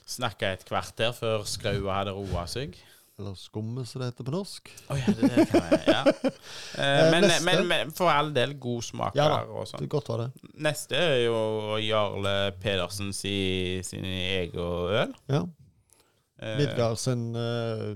[0.07, 2.75] snakke et kvarter før skraua hadde roa seg.
[3.19, 4.69] Eller skummet, som det heter på norsk.
[4.89, 6.03] Oh, ja, det, det kan jeg, ja.
[6.81, 9.39] Eh, men, men, men for all del, god smak Ja da.
[9.51, 9.89] og Det sånn.
[9.91, 10.29] godt var det.
[10.63, 11.41] Neste er jo
[11.83, 13.33] Jarle Pedersen si,
[13.85, 15.11] sin egen øl.
[15.29, 15.41] Ja.
[16.41, 17.91] Eh, Midgard sin uh,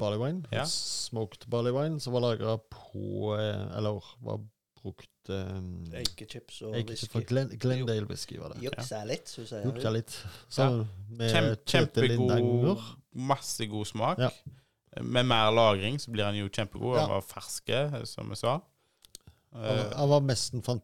[0.00, 0.64] barley wine, Ja.
[0.70, 4.40] smoked barley wine, som var lagra på Eller var
[4.84, 7.08] brukt um, Eikechips og whisky.
[7.18, 8.62] Eike Glen, Glendale whisky, var det.
[8.66, 9.64] Juksa litt, syns jeg.
[9.70, 10.16] Juksa litt.
[10.52, 10.66] Så
[11.08, 12.82] med Kjempe, kjempegod.
[13.32, 14.18] Masse god smak.
[14.20, 14.30] Ja.
[15.02, 16.98] Med mer lagring så blir han jo kjempegod.
[17.00, 17.14] Han Ja.
[17.16, 18.58] var ferske, som vi sa.
[19.54, 20.82] Han, var- Eh, han var nesten fan,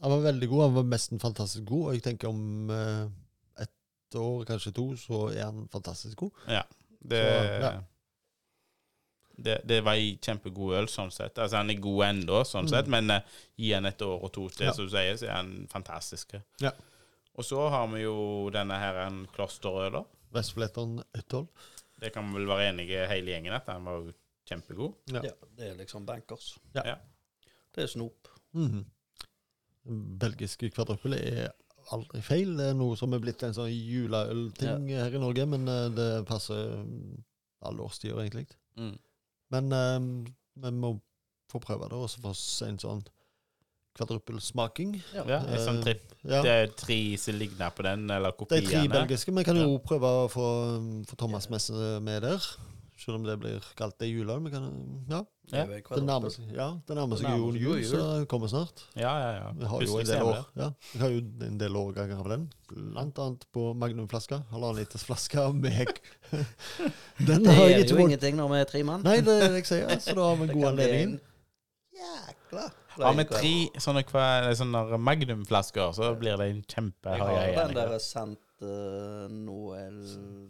[0.00, 0.62] Han var veldig god.
[0.62, 1.84] Han var nesten fantastisk god.
[1.88, 3.06] Og jeg tenker om uh,
[3.62, 6.30] ett år, kanskje to, så er han fantastisk god.
[6.48, 6.62] Ja,
[7.00, 7.70] det, så, ja.
[9.36, 11.38] Det, det var ei kjempegod øl, sånn sett.
[11.42, 12.70] Altså Han er god ennå, sånn Mm.
[12.70, 13.20] sett, men uh,
[13.56, 14.72] gi han et år og to til, Ja.
[14.72, 16.34] som du sier, så er han fantastisk.
[16.60, 16.70] Ja.
[17.36, 20.04] Og så har vi jo denne her en klosterøla.
[20.32, 21.48] Vestfletteren 12.
[22.00, 24.12] Det kan vi vel være enige hele gjengen at han var jo
[24.46, 24.94] kjempegod.
[25.12, 25.22] Ja.
[25.22, 26.58] Ja, det er liksom bankers.
[26.74, 26.82] Ja.
[26.86, 26.96] Ja.
[27.74, 28.28] Det er snop.
[28.54, 28.84] Mhm.
[30.20, 31.50] Belgiske kvadruppel er
[31.92, 32.54] aldri feil.
[32.56, 36.08] Det er noe som er blitt en sånn juleølting her i Norge, men eh, det
[36.28, 37.18] passer mm,
[37.68, 38.46] alle årstider, egentlig.
[38.80, 38.94] Mm.
[39.54, 40.32] Men eh,
[40.64, 40.94] vi må
[41.52, 43.04] få prøve det, og så få se en sånn
[43.94, 44.96] kvadruppelsmaking.
[45.14, 46.14] Ja, en sånn Eh, tripp.
[46.26, 46.42] Ja.
[46.42, 49.34] Det er tre som ligner på den, eller De tre belgiske.
[49.34, 50.46] Vi kan jo prøve å få,
[51.06, 52.48] få Thomas med der.
[52.96, 54.42] Selv om det blir kalt det juleøl.
[54.44, 54.66] Vi kan,
[55.10, 55.18] ja,
[55.50, 58.84] Det er det nærmer seg, ja, det nærmer seg jo jul, så det kommer snart.
[58.94, 59.48] Ja, ja, ja.
[59.58, 62.46] Vi har jo en del år ja, vi har jo en del årganger av den.
[62.70, 64.44] Blant annet på Magnumflaska.
[64.52, 65.90] Halvannen liters flaske med
[67.26, 69.04] Den Det har jeg jo ikke fått ingenting når vi er tre mann.
[69.06, 69.98] Nei, det er det jeg sier.
[70.06, 71.18] Så da har vi en god anledning.
[71.18, 71.20] en
[71.98, 74.06] Jækla Har vi tre sånne,
[74.54, 77.74] sånne magnumflasker, så blir det en Jeg kjempehøy har den gjeng.
[77.74, 80.00] der Sant uh, Noel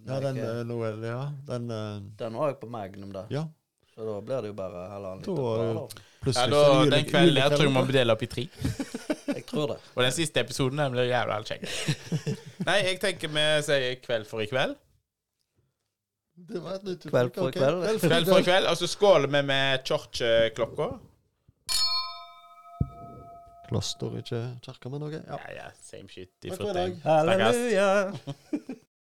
[0.06, 1.20] Ja, den Nei, eh, Noel, ja.
[1.48, 3.24] Den uh, Den var jo på Magnum, da.
[3.32, 3.46] Ja.
[3.94, 6.00] Så da blir det jo bare halvannen liter.
[6.34, 8.48] Ja, da, den kvelden der tror jeg må dele opp i tre.
[9.34, 9.76] Jeg tror det.
[9.94, 11.64] Og den siste episoden den blir jævla kjekk.
[12.68, 14.76] Nei, jeg tenker vi sier kveld for i kveld.
[16.34, 17.82] Det var et nytt Kveld for i kveld.
[18.02, 20.88] Kveld for i kveld, Og så skåler vi med kirkeklokka.
[23.68, 25.12] Kloster, ikke kirke, men noe.
[25.18, 25.38] Ja.
[25.40, 26.30] Ja, ja, same shit.
[26.44, 26.98] Takk for i dag.
[27.04, 27.88] Halleluja!